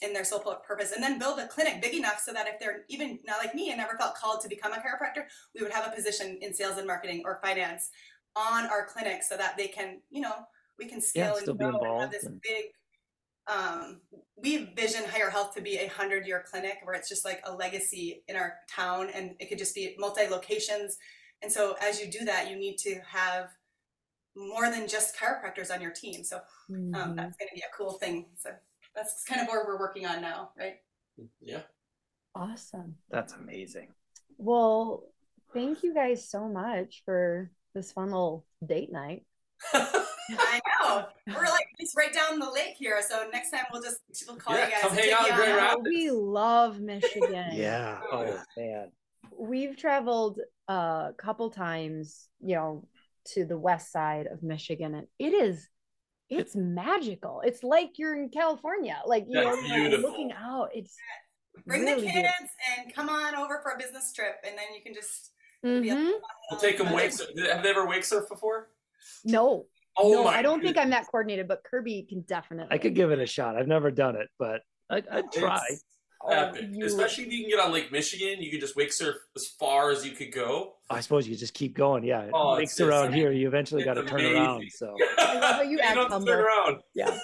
[0.00, 2.84] in their soul purpose and then build a clinic big enough so that if they're
[2.88, 5.24] even not like me and never felt called to become a chiropractor
[5.54, 7.90] we would have a position in sales and marketing or finance
[8.36, 10.34] on our clinic so that they can you know
[10.78, 12.66] we can scale still and grow and have this and- big
[13.48, 14.00] um,
[14.36, 17.54] we vision higher health to be a hundred year clinic where it's just like a
[17.54, 20.98] legacy in our town and it could just be multi locations
[21.42, 23.48] and so as you do that you need to have
[24.36, 26.36] more than just chiropractors on your team so
[26.70, 27.16] um, Mhm.
[27.16, 28.50] that's going to be a cool thing so
[28.94, 30.76] that's kind of where we're working on now right
[31.40, 31.62] Yeah.
[32.34, 32.94] Awesome.
[33.10, 33.88] That's amazing.
[34.36, 35.02] Well,
[35.52, 39.24] thank you guys so much for this fun little date night.
[40.30, 41.06] I know.
[41.28, 43.00] We're like just right down the lake here.
[43.08, 44.80] So next time we'll just we'll call Yeah, you guys.
[44.82, 45.56] come hang out in Grand.
[45.56, 45.88] Rapids.
[45.88, 47.50] We love Michigan.
[47.52, 48.00] Yeah.
[48.12, 48.90] Oh man.
[49.38, 52.84] We've traveled a couple times, you know,
[53.32, 55.68] to the west side of Michigan, and it is
[56.30, 57.40] it's magical.
[57.44, 59.00] It's like you're in California.
[59.06, 60.70] Like you That's know, like, looking out.
[60.74, 60.94] It's
[61.66, 62.38] Bring really the kids beautiful.
[62.84, 65.32] and come on over for a business trip, and then you can just.
[65.64, 66.12] Mhm.
[66.50, 67.10] We'll take them wake.
[67.12, 68.68] surf- Have they ever wake surf before?
[69.24, 69.66] No,
[69.98, 70.26] Oh no!
[70.26, 70.76] I don't think.
[70.78, 72.74] I'm that coordinated, but Kirby can definitely.
[72.74, 73.56] I could give it a shot.
[73.56, 74.60] I've never done it, but
[74.90, 75.60] I'd, I'd try.
[75.70, 75.84] It's
[76.20, 79.14] Oh, you- Especially if you can get on Lake Michigan, you can just wake surf
[79.36, 80.74] as far as you could go.
[80.90, 82.02] I suppose you just keep going.
[82.02, 82.28] Yeah.
[82.34, 84.64] Oh, Lakes it's- around it's- here, you eventually got to turn around.
[84.72, 85.16] So love
[85.56, 86.82] how you act don't have to turn around.
[86.94, 87.16] yeah.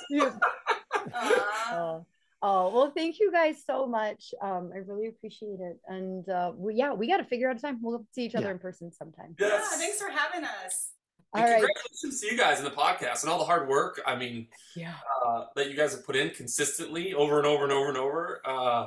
[1.13, 2.01] Aw.
[2.47, 4.35] Oh, well, thank you guys so much.
[4.43, 5.79] Um, I really appreciate it.
[5.89, 7.79] And uh, we, yeah, we got to figure out a time.
[7.81, 8.53] We'll see each other Yeah.
[8.53, 9.35] in person sometime.
[9.41, 10.91] yeah, thanks for having us.
[11.35, 11.61] All And right.
[11.61, 14.01] congratulations to you guys in the podcast and all the hard work.
[14.07, 14.47] I mean,
[14.77, 14.95] Yeah.
[15.27, 18.41] uh, that you guys have put in consistently over and over and over and over.
[18.45, 18.87] Uh,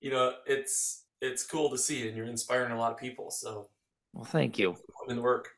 [0.00, 3.30] you know, it's it's cool to see, and you're inspiring a lot of people.
[3.30, 3.68] So
[4.12, 4.72] well, thank you.
[4.72, 5.50] put in the work.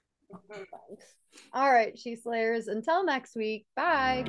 [1.53, 2.69] All right, She Slayers.
[2.69, 3.67] Until next week.
[3.77, 4.25] Bye.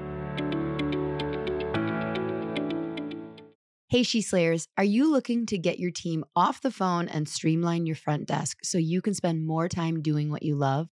[3.90, 7.86] Hey, She Slayers, are you looking to get your team off the phone and streamline
[7.86, 10.88] your front desk so you can spend more time doing what you love?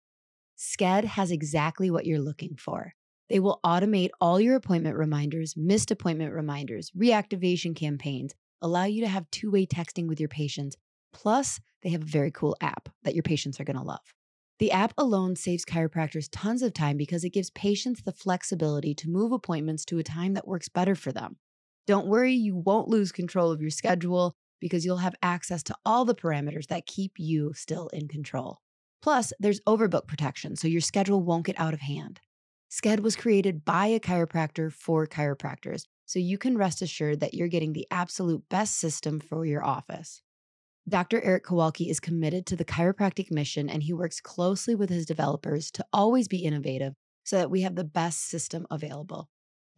[0.60, 2.92] Sked has exactly what you're looking for.
[3.30, 9.08] They will automate all your appointment reminders, missed appointment reminders, reactivation campaigns, allow you to
[9.08, 10.76] have two way texting with your patients.
[11.14, 14.12] Plus, they have a very cool app that your patients are going to love.
[14.58, 19.08] The app alone saves chiropractors tons of time because it gives patients the flexibility to
[19.08, 21.38] move appointments to a time that works better for them.
[21.86, 26.04] Don't worry, you won't lose control of your schedule because you'll have access to all
[26.04, 28.58] the parameters that keep you still in control.
[29.02, 32.20] Plus, there's overbook protection, so your schedule won't get out of hand.
[32.70, 37.48] Sked was created by a chiropractor for chiropractors, so you can rest assured that you're
[37.48, 40.22] getting the absolute best system for your office.
[40.88, 41.22] Dr.
[41.22, 45.70] Erik Kowalke is committed to the chiropractic mission and he works closely with his developers
[45.72, 46.94] to always be innovative
[47.24, 49.28] so that we have the best system available.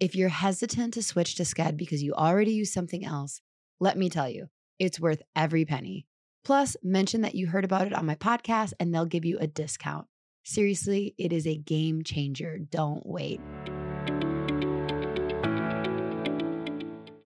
[0.00, 3.40] If you're hesitant to switch to Sked because you already use something else,
[3.78, 4.46] let me tell you,
[4.78, 6.06] it's worth every penny.
[6.44, 9.46] Plus, mention that you heard about it on my podcast and they'll give you a
[9.46, 10.06] discount.
[10.44, 12.58] Seriously, it is a game changer.
[12.58, 13.40] Don't wait.